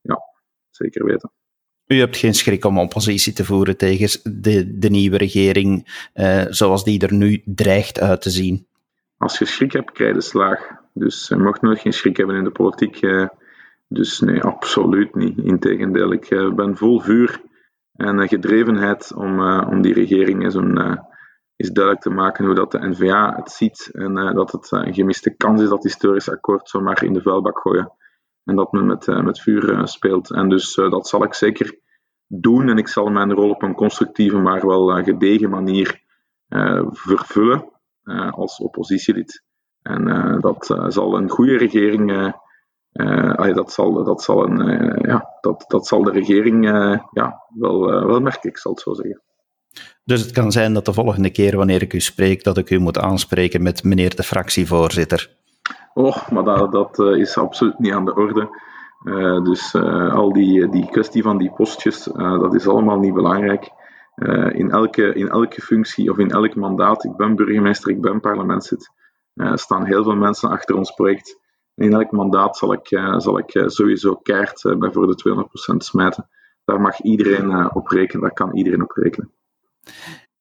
ja, 0.00 0.20
zeker 0.70 1.04
weten. 1.04 1.32
U 1.86 1.98
hebt 1.98 2.16
geen 2.16 2.34
schrik 2.34 2.64
om 2.64 2.78
oppositie 2.78 3.32
te 3.32 3.44
voeren 3.44 3.76
tegen 3.76 4.40
de, 4.40 4.78
de 4.78 4.88
nieuwe 4.88 5.16
regering 5.16 5.88
zoals 6.48 6.84
die 6.84 7.00
er 7.00 7.12
nu 7.12 7.42
dreigt 7.44 8.00
uit 8.00 8.22
te 8.22 8.30
zien? 8.30 8.66
Als 9.18 9.38
je 9.38 9.44
schrik 9.44 9.72
hebt, 9.72 9.92
krijg 9.92 10.14
je 10.14 10.20
slaag. 10.20 10.68
Dus 10.92 11.28
je 11.28 11.36
mag 11.36 11.60
nooit 11.60 11.80
geen 11.80 11.92
schrik 11.92 12.16
hebben 12.16 12.36
in 12.36 12.44
de 12.44 12.50
politiek. 12.50 13.02
Eh, 13.02 13.28
dus 13.88 14.20
nee, 14.20 14.42
absoluut 14.42 15.14
niet. 15.14 15.38
Integendeel, 15.38 16.12
ik 16.12 16.30
eh, 16.30 16.54
ben 16.54 16.76
vol 16.76 17.00
vuur 17.00 17.40
en 17.92 18.28
gedrevenheid 18.28 19.12
om, 19.14 19.40
eh, 19.40 19.68
om 19.70 19.82
die 19.82 19.94
regering 19.94 20.42
eens, 20.42 20.54
een, 20.54 20.78
eens 21.56 21.70
duidelijk 21.70 22.04
te 22.04 22.10
maken 22.10 22.44
hoe 22.44 22.54
dat 22.54 22.72
de 22.72 22.88
NVA 22.88 23.34
het 23.36 23.50
ziet 23.50 23.90
en 23.92 24.14
dat 24.34 24.52
het 24.52 24.70
een 24.70 24.94
gemiste 24.94 25.36
kans 25.36 25.62
is 25.62 25.68
dat 25.68 25.82
historisch 25.82 26.30
akkoord 26.30 26.68
zomaar 26.68 27.04
in 27.04 27.12
de 27.12 27.22
vuilbak 27.22 27.60
gooien. 27.60 27.92
En 28.44 28.56
dat 28.56 28.72
men 28.72 28.86
met, 28.86 29.06
met 29.06 29.40
vuur 29.40 29.88
speelt. 29.88 30.32
En 30.32 30.48
dus 30.48 30.74
dat 30.74 31.08
zal 31.08 31.24
ik 31.24 31.34
zeker 31.34 31.78
doen 32.26 32.68
en 32.68 32.78
ik 32.78 32.88
zal 32.88 33.08
mijn 33.08 33.32
rol 33.32 33.50
op 33.50 33.62
een 33.62 33.74
constructieve, 33.74 34.38
maar 34.38 34.66
wel 34.66 35.02
gedegen 35.04 35.50
manier 35.50 36.02
vervullen 36.90 37.74
als 38.30 38.58
oppositielid. 38.58 39.42
En 39.82 40.08
uh, 40.08 40.40
dat 40.40 40.70
uh, 40.70 40.84
zal 40.88 41.16
een 41.16 41.30
goede 41.30 41.56
regering, 41.56 42.34
dat, 43.54 43.72
zal, 43.72 44.04
dat, 44.04 44.22
zal 44.22 44.44
een, 44.48 44.98
ja, 45.00 45.36
dat, 45.40 45.64
dat 45.68 45.86
zal 45.86 46.02
de 46.02 46.10
regering 46.10 46.64
ja, 47.12 47.42
wel, 47.54 47.80
wel 48.06 48.20
merken, 48.20 48.50
ik 48.50 48.58
zal 48.58 48.72
het 48.72 48.80
zo 48.80 48.94
zeggen. 48.94 49.22
Dus 50.04 50.20
het 50.20 50.30
kan 50.30 50.52
zijn 50.52 50.72
dat 50.72 50.84
de 50.84 50.92
volgende 50.92 51.30
keer 51.30 51.56
wanneer 51.56 51.82
ik 51.82 51.92
u 51.92 52.00
spreek, 52.00 52.44
dat 52.44 52.58
ik 52.58 52.70
u 52.70 52.78
moet 52.78 52.98
aanspreken 52.98 53.62
met 53.62 53.84
meneer 53.84 54.16
de 54.16 54.22
fractievoorzitter. 54.22 55.30
Oh, 55.94 56.28
maar 56.28 56.44
dat, 56.44 56.72
dat 56.72 56.98
is 56.98 57.38
absoluut 57.38 57.78
niet 57.78 57.92
aan 57.92 58.04
de 58.04 58.14
orde. 58.14 58.48
Uh, 59.04 59.44
dus 59.44 59.74
uh, 59.74 60.14
al 60.14 60.32
die, 60.32 60.68
die 60.68 60.86
kwestie 60.90 61.22
van 61.22 61.38
die 61.38 61.52
postjes, 61.52 62.08
uh, 62.08 62.40
dat 62.40 62.54
is 62.54 62.68
allemaal 62.68 62.98
niet 62.98 63.14
belangrijk. 63.14 63.70
In, 64.52 64.70
elke, 64.70 65.14
in 65.14 65.28
elke 65.28 65.60
functie 65.60 66.10
of 66.10 66.18
in 66.18 66.30
elk 66.30 66.54
mandaat, 66.54 67.04
ik 67.04 67.16
ben 67.16 67.36
burgemeester, 67.36 67.90
ik 67.90 68.00
ben 68.00 68.20
parlementslid, 68.20 68.90
eh, 69.36 69.54
staan 69.54 69.84
heel 69.84 70.02
veel 70.02 70.16
mensen 70.16 70.50
achter 70.50 70.76
ons 70.76 70.90
project. 70.90 71.40
In 71.74 71.92
elk 71.92 72.10
mandaat 72.10 72.56
zal 72.56 72.72
ik, 72.72 72.90
eh, 72.90 73.18
zal 73.18 73.38
ik 73.38 73.54
eh, 73.54 73.68
sowieso 73.68 74.14
keihard 74.14 74.78
bij 74.78 74.92
voor 74.92 75.06
de 75.06 75.14
200% 75.14 75.84
smijten. 75.84 76.28
Daar 76.64 76.80
mag 76.80 77.00
iedereen 77.00 77.74
op 77.74 77.88
rekenen, 77.88 78.22
daar 78.22 78.32
kan 78.32 78.56
iedereen 78.56 78.82
op 78.82 78.90
rekenen. 78.90 79.32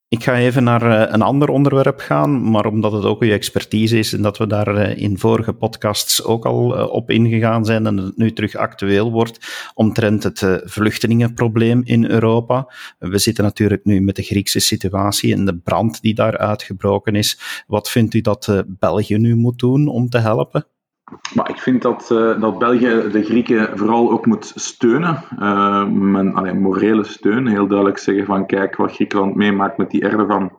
Ik 0.07 0.23
ga 0.23 0.37
even 0.37 0.63
naar 0.63 1.13
een 1.13 1.21
ander 1.21 1.49
onderwerp 1.49 1.99
gaan, 1.99 2.49
maar 2.49 2.65
omdat 2.65 2.91
het 2.91 3.03
ook 3.03 3.21
uw 3.21 3.31
expertise 3.31 3.97
is 3.97 4.13
en 4.13 4.21
dat 4.21 4.37
we 4.37 4.47
daar 4.47 4.97
in 4.97 5.17
vorige 5.17 5.53
podcasts 5.53 6.23
ook 6.23 6.45
al 6.45 6.87
op 6.87 7.09
ingegaan 7.09 7.65
zijn 7.65 7.85
en 7.85 7.97
het 7.97 8.17
nu 8.17 8.33
terug 8.33 8.55
actueel 8.55 9.11
wordt, 9.11 9.69
omtrent 9.73 10.23
het 10.23 10.61
vluchtelingenprobleem 10.63 11.81
in 11.83 12.05
Europa. 12.05 12.73
We 12.99 13.17
zitten 13.17 13.43
natuurlijk 13.43 13.85
nu 13.85 14.01
met 14.01 14.15
de 14.15 14.23
Griekse 14.23 14.59
situatie 14.59 15.33
en 15.33 15.45
de 15.45 15.57
brand 15.57 16.01
die 16.01 16.15
daar 16.15 16.37
uitgebroken 16.37 17.15
is. 17.15 17.63
Wat 17.67 17.89
vindt 17.89 18.13
u 18.13 18.21
dat 18.21 18.63
België 18.67 19.17
nu 19.17 19.35
moet 19.35 19.59
doen 19.59 19.87
om 19.87 20.09
te 20.09 20.17
helpen? 20.17 20.67
Maar 21.33 21.49
ik 21.49 21.59
vind 21.59 21.81
dat, 21.81 22.09
uh, 22.11 22.41
dat 22.41 22.59
België 22.59 23.09
de 23.11 23.23
Grieken 23.23 23.77
vooral 23.77 24.11
ook 24.11 24.25
moet 24.25 24.51
steunen. 24.55 25.23
Uh, 25.39 25.85
men, 25.87 26.33
allee, 26.33 26.53
morele 26.53 27.03
steun. 27.03 27.47
Heel 27.47 27.67
duidelijk 27.67 27.97
zeggen 27.97 28.25
van 28.25 28.45
kijk 28.45 28.75
wat 28.75 28.91
Griekenland 28.91 29.35
meemaakt 29.35 29.77
met 29.77 29.91
die 29.91 30.01
Erdogan 30.01 30.51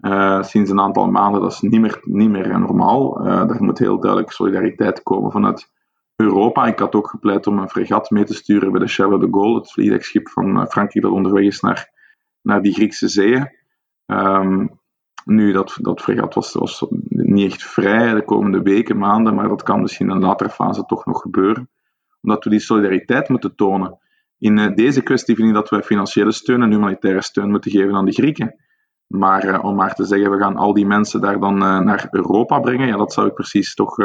uh, 0.00 0.42
sinds 0.42 0.70
een 0.70 0.80
aantal 0.80 1.10
maanden. 1.10 1.40
Dat 1.40 1.52
is 1.52 1.60
niet 1.60 1.80
meer, 1.80 2.00
niet 2.02 2.30
meer 2.30 2.60
normaal. 2.60 3.22
daar 3.22 3.62
moet 3.62 3.78
heel 3.78 4.00
duidelijk 4.00 4.32
solidariteit 4.32 5.02
komen 5.02 5.30
vanuit 5.30 5.70
Europa. 6.16 6.66
Ik 6.66 6.78
had 6.78 6.94
ook 6.94 7.08
gepleit 7.08 7.46
om 7.46 7.58
een 7.58 7.68
fregat 7.68 8.10
mee 8.10 8.24
te 8.24 8.34
sturen 8.34 8.72
bij 8.72 8.80
de 8.80 8.86
Charles 8.86 9.20
de 9.20 9.28
Gaulle, 9.30 9.58
het 9.58 9.72
vliegdekschip 9.72 10.28
van 10.28 10.66
Frankrijk 10.68 11.04
dat 11.04 11.12
onderweg 11.12 11.44
is 11.44 11.60
naar, 11.60 11.90
naar 12.42 12.62
die 12.62 12.72
Griekse 12.72 13.08
zeeën. 13.08 13.50
Um, 14.06 14.80
nu, 15.26 15.52
dat, 15.52 15.78
dat 15.80 16.00
fregat 16.00 16.34
was, 16.34 16.86
niet 17.08 17.52
echt 17.52 17.62
vrij 17.62 18.14
de 18.14 18.24
komende 18.24 18.62
weken, 18.62 18.98
maanden, 18.98 19.34
maar 19.34 19.48
dat 19.48 19.62
kan 19.62 19.80
misschien 19.80 20.08
in 20.08 20.14
een 20.14 20.22
latere 20.22 20.50
fase 20.50 20.84
toch 20.84 21.06
nog 21.06 21.20
gebeuren. 21.20 21.70
Omdat 22.22 22.44
we 22.44 22.50
die 22.50 22.58
solidariteit 22.58 23.28
moeten 23.28 23.54
tonen. 23.54 23.98
In 24.38 24.58
uh, 24.58 24.74
deze 24.74 25.02
kwestie 25.02 25.34
vind 25.34 25.48
ik 25.48 25.54
dat 25.54 25.68
we 25.68 25.82
financiële 25.82 26.32
steun 26.32 26.62
en 26.62 26.70
humanitaire 26.70 27.22
steun 27.22 27.50
moeten 27.50 27.70
geven 27.70 27.94
aan 27.94 28.04
de 28.04 28.12
Grieken. 28.12 28.54
Maar 29.06 29.44
uh, 29.44 29.64
om 29.64 29.74
maar 29.74 29.94
te 29.94 30.04
zeggen, 30.04 30.30
we 30.30 30.38
gaan 30.38 30.56
al 30.56 30.74
die 30.74 30.86
mensen 30.86 31.20
daar 31.20 31.40
dan 31.40 31.54
uh, 31.54 31.78
naar 31.78 32.08
Europa 32.10 32.60
brengen, 32.60 32.86
ja, 32.86 32.96
dat 32.96 33.12
zou 33.12 33.26
ik 33.26 33.34
precies 33.34 33.74
toch, 33.74 33.96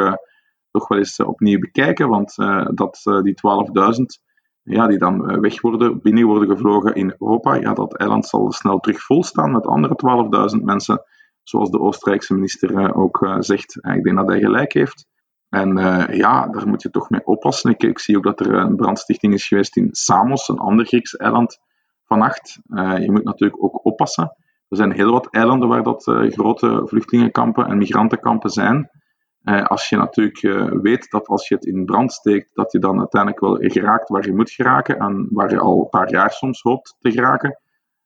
toch 0.70 0.88
wel 0.88 0.98
eens 0.98 1.16
opnieuw 1.16 1.58
bekijken. 1.58 2.08
Want 2.08 2.34
dat 2.74 3.00
die 3.22 3.34
12.000 3.34 4.31
ja, 4.62 4.86
die 4.86 4.98
dan 4.98 5.40
weg 5.40 5.60
worden, 5.60 6.00
binnen 6.02 6.24
worden 6.24 6.48
gevlogen 6.48 6.94
in 6.94 7.14
Europa, 7.18 7.54
ja, 7.54 7.74
dat 7.74 7.96
eiland 7.96 8.26
zal 8.26 8.52
snel 8.52 8.78
terug 8.78 9.02
vol 9.02 9.24
staan 9.24 9.52
met 9.52 9.66
andere 9.66 9.96
12.000 10.56 10.64
mensen 10.64 11.04
zoals 11.42 11.70
de 11.70 11.80
Oostenrijkse 11.80 12.34
minister 12.34 12.76
eh, 12.76 12.98
ook 12.98 13.22
eh, 13.22 13.36
zegt. 13.38 13.76
Ik 13.76 14.02
denk 14.02 14.16
dat 14.16 14.28
hij 14.28 14.40
gelijk 14.40 14.72
heeft. 14.72 15.06
En 15.48 15.78
eh, 15.78 16.16
ja, 16.16 16.46
daar 16.46 16.68
moet 16.68 16.82
je 16.82 16.90
toch 16.90 17.10
mee 17.10 17.26
oppassen. 17.26 17.74
Ik, 17.78 17.98
zie 17.98 18.16
ook 18.16 18.24
dat 18.24 18.40
er 18.40 18.54
een 18.54 18.76
brandstichting 18.76 19.34
is 19.34 19.48
geweest 19.48 19.76
in 19.76 19.88
Samos, 19.90 20.48
een 20.48 20.58
ander 20.58 20.86
Grieks 20.86 21.16
eiland, 21.16 21.58
vannacht. 22.04 22.60
je 22.74 23.10
moet 23.10 23.24
natuurlijk 23.24 23.64
ook 23.64 23.84
oppassen. 23.84 24.36
Er 24.68 24.76
zijn 24.76 24.92
heel 24.92 25.12
wat 25.12 25.34
eilanden 25.34 25.68
waar 25.68 25.82
dat 25.82 26.02
grote 26.04 26.82
vluchtelingenkampen 26.84 27.66
en 27.66 27.78
migrantenkampen 27.78 28.50
zijn. 28.50 28.90
Als 29.44 29.88
je 29.88 29.96
natuurlijk 29.96 30.40
weet 30.82 31.10
dat 31.10 31.26
als 31.26 31.48
je 31.48 31.54
het 31.54 31.64
in 31.64 31.84
brand 31.84 32.12
steekt, 32.12 32.50
dat 32.54 32.72
je 32.72 32.78
dan 32.78 32.98
uiteindelijk 32.98 33.40
wel 33.40 33.56
geraakt 33.60 34.08
waar 34.08 34.26
je 34.26 34.34
moet 34.34 34.50
geraken 34.50 34.98
en 34.98 35.26
waar 35.30 35.50
je 35.50 35.58
al 35.58 35.80
een 35.80 35.88
paar 35.88 36.10
jaar 36.10 36.30
soms 36.30 36.62
hoopt 36.62 36.96
te 36.98 37.10
geraken, 37.10 37.60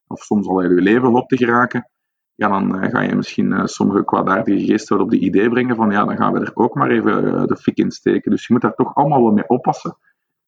of 0.07 0.23
soms 0.23 0.47
al 0.47 0.63
je 0.63 0.69
leven 0.69 1.09
hoopt 1.09 1.29
te 1.29 1.37
geraken, 1.37 1.91
ja, 2.35 2.49
dan 2.49 2.91
ga 2.91 3.01
je 3.01 3.15
misschien 3.15 3.69
sommige 3.69 4.05
kwaadaardige 4.05 4.65
geesten 4.65 5.01
op 5.01 5.11
de 5.11 5.19
idee 5.19 5.49
brengen 5.49 5.77
van 5.77 5.91
ja, 5.91 6.05
dan 6.05 6.17
gaan 6.17 6.33
we 6.33 6.41
er 6.41 6.51
ook 6.55 6.75
maar 6.75 6.91
even 6.91 7.47
de 7.47 7.57
fik 7.57 7.77
in 7.77 7.91
steken. 7.91 8.31
Dus 8.31 8.47
je 8.47 8.53
moet 8.53 8.63
daar 8.63 8.75
toch 8.75 8.95
allemaal 8.95 9.23
wel 9.23 9.33
mee 9.33 9.49
oppassen. 9.49 9.97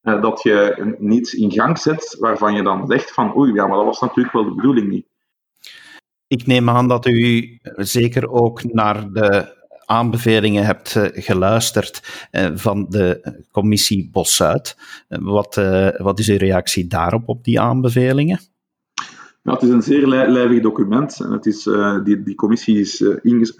dat 0.03 0.42
je 0.42 0.96
niets 0.98 1.35
in 1.35 1.53
gang 1.53 1.79
zet 1.79 2.16
waarvan 2.20 2.55
je 2.55 2.62
dan 2.62 2.87
zegt 2.87 3.12
van 3.12 3.37
oei, 3.37 3.53
ja, 3.53 3.66
maar 3.66 3.77
dat 3.77 3.85
was 3.85 4.01
natuurlijk 4.01 4.35
wel 4.35 4.44
de 4.44 4.55
bedoeling 4.55 4.88
niet. 4.88 5.07
Ik 6.27 6.46
neem 6.46 6.70
aan 6.70 6.88
dat 6.88 7.07
u 7.07 7.59
zeker 7.77 8.31
ook 8.31 8.64
naar 8.64 9.12
de 9.12 9.57
aanbevelingen 9.88 10.64
hebt 10.64 10.96
eh, 10.96 11.24
geluisterd 11.24 12.27
eh, 12.31 12.51
van 12.55 12.87
de 12.88 13.37
commissie 13.51 14.11
Bos-Zuid. 14.12 14.77
Eh, 15.09 15.18
wat, 15.22 15.55
wat 15.98 16.18
is 16.18 16.29
uw 16.29 16.37
reactie 16.37 16.87
daarop, 16.87 17.29
op 17.29 17.44
die 17.44 17.61
aanbevelingen? 17.61 18.40
Ja, 19.42 19.53
het 19.53 19.62
is 19.62 19.68
een 19.68 19.83
zeer 19.83 20.07
lijvig 20.07 20.62
document. 20.62 21.20
En 21.20 21.33
het 21.33 21.46
is, 21.46 21.62
die, 22.05 22.22
die 22.22 22.35
commissie 22.35 22.81
is 22.81 23.05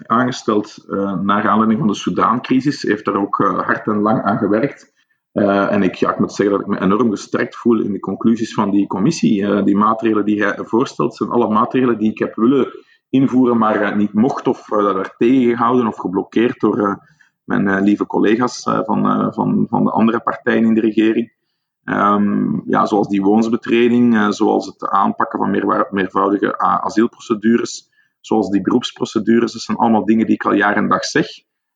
aangesteld 0.05 0.85
naar 1.21 1.47
aanleiding 1.47 1.79
van 1.79 1.87
de 1.87 1.95
Soudaan-crisis. 1.95 2.81
Heeft 2.81 3.05
daar 3.05 3.21
ook 3.21 3.37
hard 3.37 3.87
en 3.87 4.01
lang 4.01 4.23
aan 4.23 4.37
gewerkt. 4.37 4.93
en 5.31 5.83
ik, 5.83 5.95
ja, 5.95 6.11
ik 6.11 6.19
moet 6.19 6.33
zeggen 6.33 6.57
dat 6.57 6.67
ik 6.67 6.73
me 6.73 6.81
enorm 6.81 7.09
gesterkt 7.09 7.55
voel 7.55 7.81
in 7.81 7.91
de 7.91 7.99
conclusies 7.99 8.53
van 8.53 8.71
die 8.71 8.87
commissie. 8.87 9.63
die 9.63 9.75
maatregelen 9.75 10.25
die 10.25 10.43
hij 10.43 10.57
voorstelt, 10.61 11.15
zijn 11.15 11.29
alle 11.29 11.49
maatregelen 11.49 11.97
die 11.97 12.11
ik 12.11 12.19
heb 12.19 12.35
willen 12.35 12.67
invoeren, 13.09 13.57
maar 13.57 13.81
eh, 13.81 13.95
niet 13.95 14.13
mocht 14.13 14.47
of 14.47 14.71
uh, 14.71 14.93
werd 14.93 15.13
tegengehouden 15.17 15.87
of 15.87 15.97
geblokkeerd 15.97 16.59
door 16.59 16.79
uh, 16.79 16.95
mijn 17.43 17.81
lieve 17.81 18.05
collega's 18.05 18.63
van, 18.63 19.33
van, 19.33 19.65
van 19.69 19.83
de 19.83 19.91
andere 19.91 20.19
partijen 20.19 20.65
in 20.65 20.73
de 20.73 20.81
regering. 20.81 21.37
Um, 21.83 22.61
ja, 22.65 22.85
zoals 22.85 23.07
die 23.07 23.21
woonsbetreding, 23.21 24.33
zoals 24.33 24.65
het 24.65 24.87
aanpakken 24.87 25.39
van 25.39 25.51
meer, 25.51 25.87
meervoudige 25.91 26.57
asielprocedures, 26.57 27.89
zoals 28.19 28.49
die 28.49 28.61
beroepsprocedures. 28.61 29.53
Dat 29.53 29.61
zijn 29.61 29.77
allemaal 29.77 30.05
dingen 30.05 30.25
die 30.25 30.35
ik 30.35 30.45
al 30.45 30.53
jaren 30.53 30.83
en 30.83 30.89
dag 30.89 31.03
zeg. 31.03 31.27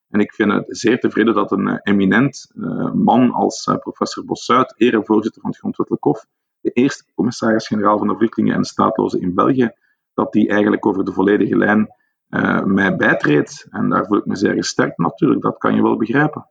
En 0.10 0.19
ik 0.19 0.34
vind 0.34 0.52
het 0.52 0.65
zeer 0.67 1.00
tevreden 1.00 1.34
dat 1.34 1.52
een 1.52 1.80
eminent 1.84 2.52
man 2.93 3.32
als 3.32 3.72
professor 3.80 4.26
Bossuit, 4.26 4.74
erevoorzitter 4.78 5.41
van 5.41 5.50
het 5.50 5.60
Grondwettelijk 5.60 6.04
Hof, 6.04 6.26
de 6.62 6.72
eerste 6.72 7.04
commissaris-generaal 7.15 7.98
van 7.98 8.08
de 8.08 8.15
vluchtelingen 8.15 8.56
en 8.56 8.63
statelozen 8.63 9.22
in 9.22 9.34
België, 9.34 9.72
dat 10.13 10.32
die 10.32 10.49
eigenlijk 10.49 10.86
over 10.86 11.06
de 11.06 11.12
volledige 11.12 11.58
lijn 11.58 11.93
uh, 12.30 12.63
mij 12.63 12.95
bijtreedt. 12.95 13.67
En 13.69 13.89
daar 13.89 14.06
voel 14.06 14.17
ik 14.17 14.26
me 14.26 14.36
zeer 14.36 14.54
gesterkt 14.54 14.97
natuurlijk, 14.97 15.41
dat 15.41 15.58
kan 15.58 15.76
je 15.76 15.82
wel 15.82 15.97
begrijpen. 15.97 16.47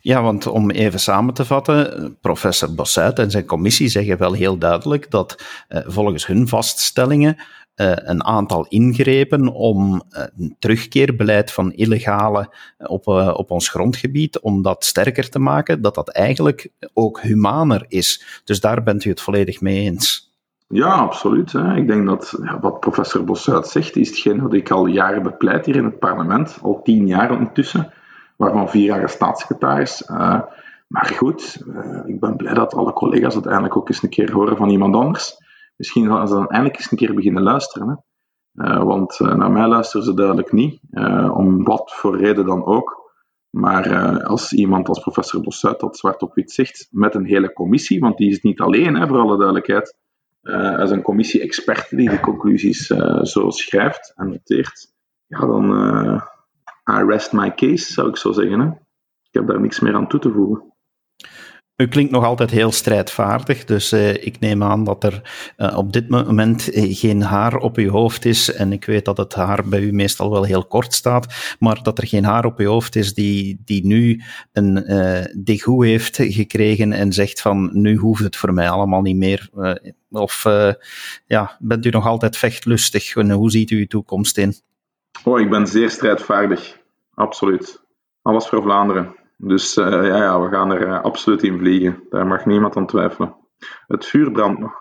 Ja, 0.00 0.22
want 0.22 0.46
om 0.46 0.70
even 0.70 1.00
samen 1.00 1.34
te 1.34 1.44
vatten, 1.44 2.16
professor 2.20 2.74
Bossuit 2.74 3.18
en 3.18 3.30
zijn 3.30 3.46
commissie 3.46 3.88
zeggen 3.88 4.18
wel 4.18 4.32
heel 4.32 4.58
duidelijk 4.58 5.10
dat 5.10 5.44
uh, 5.68 5.80
volgens 5.86 6.26
hun 6.26 6.48
vaststellingen 6.48 7.36
uh, 7.36 7.92
een 7.94 8.24
aantal 8.24 8.66
ingrepen 8.68 9.48
om 9.48 10.02
een 10.10 10.56
terugkeerbeleid 10.58 11.52
van 11.52 11.72
illegale 11.72 12.54
op, 12.78 13.06
op 13.36 13.50
ons 13.50 13.68
grondgebied, 13.68 14.40
om 14.40 14.62
dat 14.62 14.84
sterker 14.84 15.28
te 15.30 15.38
maken, 15.38 15.82
dat 15.82 15.94
dat 15.94 16.08
eigenlijk 16.08 16.70
ook 16.92 17.20
humaner 17.20 17.84
is. 17.88 18.42
Dus 18.44 18.60
daar 18.60 18.82
bent 18.82 19.04
u 19.04 19.10
het 19.10 19.20
volledig 19.20 19.60
mee 19.60 19.80
eens. 19.80 20.33
Ja, 20.74 20.92
absoluut. 20.92 21.52
Hè. 21.52 21.76
Ik 21.76 21.86
denk 21.86 22.06
dat 22.06 22.38
ja, 22.42 22.60
wat 22.60 22.80
professor 22.80 23.24
Bossuit 23.24 23.66
zegt, 23.66 23.96
is 23.96 24.08
hetgeen 24.08 24.38
dat 24.38 24.52
ik 24.54 24.70
al 24.70 24.86
jaren 24.86 25.22
bepleit 25.22 25.66
hier 25.66 25.76
in 25.76 25.84
het 25.84 25.98
parlement, 25.98 26.58
al 26.62 26.82
tien 26.82 27.06
jaar 27.06 27.30
ondertussen, 27.30 27.92
waarvan 28.36 28.68
vier 28.68 28.84
jaar 28.84 29.08
staatssecretaris. 29.08 30.08
Uh, 30.10 30.40
maar 30.86 31.06
goed, 31.06 31.62
uh, 31.66 32.00
ik 32.04 32.20
ben 32.20 32.36
blij 32.36 32.54
dat 32.54 32.74
alle 32.74 32.92
collega's 32.92 33.34
uiteindelijk 33.34 33.76
ook 33.76 33.88
eens 33.88 34.02
een 34.02 34.08
keer 34.08 34.32
horen 34.32 34.56
van 34.56 34.68
iemand 34.68 34.94
anders. 34.94 35.36
Misschien 35.76 36.06
gaan 36.06 36.28
ze 36.28 36.34
dan 36.34 36.48
eindelijk 36.48 36.78
eens 36.78 36.90
een 36.90 36.98
keer 36.98 37.14
beginnen 37.14 37.42
luisteren. 37.42 37.88
Hè. 37.88 37.94
Uh, 38.66 38.82
want 38.82 39.18
naar 39.20 39.50
mij 39.50 39.66
luisteren 39.66 40.06
ze 40.06 40.14
duidelijk 40.14 40.52
niet, 40.52 40.80
om 41.32 41.64
wat 41.64 41.92
voor 41.94 42.16
reden 42.16 42.46
dan 42.46 42.64
ook. 42.64 43.12
Maar 43.50 44.22
als 44.22 44.52
iemand 44.52 44.88
als 44.88 45.00
professor 45.00 45.40
Bossuit 45.40 45.80
dat 45.80 45.96
zwart 45.96 46.22
op 46.22 46.34
wit 46.34 46.52
zegt, 46.52 46.88
met 46.90 47.14
een 47.14 47.26
hele 47.26 47.52
commissie, 47.52 48.00
want 48.00 48.16
die 48.16 48.30
is 48.30 48.40
niet 48.40 48.60
alleen, 48.60 48.96
hè, 48.96 49.06
voor 49.06 49.18
alle 49.18 49.36
duidelijkheid, 49.36 50.02
uh, 50.44 50.78
als 50.78 50.90
een 50.90 51.02
commissie 51.02 51.40
experten 51.40 51.96
die 51.96 52.10
de 52.10 52.20
conclusies 52.20 52.90
uh, 52.90 53.22
zo 53.22 53.50
schrijft 53.50 54.12
en 54.16 54.28
noteert, 54.28 54.92
ja, 55.26 55.38
dan 55.38 55.70
uh, 55.70 56.22
I 56.90 57.04
rest 57.06 57.32
my 57.32 57.54
case, 57.54 57.92
zou 57.92 58.08
ik 58.08 58.16
zo 58.16 58.32
zeggen. 58.32 58.78
Ik 59.22 59.40
heb 59.40 59.46
daar 59.46 59.60
niks 59.60 59.80
meer 59.80 59.94
aan 59.94 60.08
toe 60.08 60.20
te 60.20 60.32
voegen. 60.32 60.72
U 61.76 61.88
klinkt 61.88 62.12
nog 62.12 62.24
altijd 62.24 62.50
heel 62.50 62.72
strijdvaardig, 62.72 63.64
dus 63.64 63.92
uh, 63.92 64.14
ik 64.14 64.40
neem 64.40 64.62
aan 64.62 64.84
dat 64.84 65.04
er 65.04 65.22
uh, 65.56 65.76
op 65.76 65.92
dit 65.92 66.08
moment 66.08 66.68
geen 66.72 67.22
haar 67.22 67.56
op 67.56 67.76
uw 67.76 67.90
hoofd 67.90 68.24
is. 68.24 68.52
En 68.52 68.72
ik 68.72 68.84
weet 68.84 69.04
dat 69.04 69.16
het 69.16 69.34
haar 69.34 69.68
bij 69.68 69.80
u 69.80 69.92
meestal 69.92 70.30
wel 70.30 70.44
heel 70.44 70.64
kort 70.64 70.92
staat, 70.92 71.56
maar 71.58 71.82
dat 71.82 71.98
er 71.98 72.06
geen 72.06 72.24
haar 72.24 72.44
op 72.44 72.58
uw 72.58 72.68
hoofd 72.68 72.96
is 72.96 73.14
die, 73.14 73.62
die 73.64 73.86
nu 73.86 74.22
een 74.52 74.92
uh, 74.92 75.24
degoe 75.44 75.86
heeft 75.86 76.16
gekregen 76.16 76.92
en 76.92 77.12
zegt 77.12 77.40
van 77.40 77.70
nu 77.72 77.96
hoeft 77.96 78.22
het 78.22 78.36
voor 78.36 78.52
mij 78.52 78.70
allemaal 78.70 79.02
niet 79.02 79.16
meer. 79.16 79.50
of 80.10 80.42
ja, 81.26 81.56
bent 81.58 81.86
u 81.86 81.90
nog 81.90 82.06
altijd 82.06 82.36
vechtlustig 82.36 83.16
en 83.16 83.30
hoe 83.30 83.50
ziet 83.50 83.70
u 83.70 83.78
uw 83.78 83.86
toekomst 83.86 84.38
in? 84.38 84.54
Oh, 85.24 85.40
ik 85.40 85.50
ben 85.50 85.66
zeer 85.66 85.90
strijdvaardig, 85.90 86.78
absoluut. 87.14 87.82
Alles 88.22 88.46
voor 88.46 88.62
Vlaanderen. 88.62 89.22
Dus 89.46 89.76
uh, 89.76 89.84
ja, 89.86 90.16
ja, 90.16 90.40
we 90.40 90.48
gaan 90.48 90.72
er 90.72 90.86
uh, 90.86 91.00
absoluut 91.00 91.42
in 91.42 91.58
vliegen. 91.58 92.02
Daar 92.10 92.26
mag 92.26 92.46
niemand 92.46 92.76
aan 92.76 92.86
twijfelen. 92.86 93.36
Het 93.86 94.06
vuur 94.06 94.30
brandt 94.30 94.60
nog. 94.60 94.72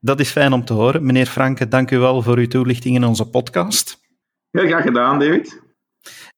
Dat 0.00 0.20
is 0.20 0.30
fijn 0.30 0.52
om 0.52 0.64
te 0.64 0.72
horen. 0.72 1.06
Meneer 1.06 1.26
Franke, 1.26 1.68
dank 1.68 1.90
u 1.90 1.98
wel 1.98 2.22
voor 2.22 2.36
uw 2.36 2.46
toelichting 2.46 2.96
in 2.96 3.04
onze 3.04 3.30
podcast. 3.30 4.00
Heel 4.50 4.66
graag 4.66 4.82
gedaan, 4.82 5.18
David. 5.18 5.64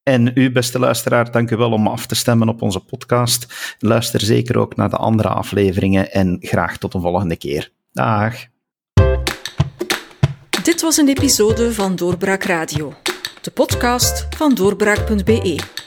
En 0.02 0.30
u, 0.34 0.52
beste 0.52 0.78
luisteraar, 0.78 1.30
dank 1.30 1.50
u 1.50 1.56
wel 1.56 1.72
om 1.72 1.86
af 1.86 2.06
te 2.06 2.14
stemmen 2.14 2.48
op 2.48 2.62
onze 2.62 2.80
podcast. 2.80 3.74
Luister 3.78 4.20
zeker 4.20 4.58
ook 4.58 4.76
naar 4.76 4.90
de 4.90 4.96
andere 4.96 5.28
afleveringen 5.28 6.12
en 6.12 6.36
graag 6.40 6.76
tot 6.76 6.94
een 6.94 7.00
volgende 7.00 7.36
keer. 7.36 7.70
Dag. 7.92 8.34
Dit 10.62 10.82
was 10.82 10.96
een 10.96 11.08
episode 11.08 11.72
van 11.72 11.96
Doorbraak 11.96 12.42
Radio, 12.42 12.92
de 13.40 13.50
podcast 13.50 14.26
van 14.36 14.54
doorbraak.be. 14.54 15.86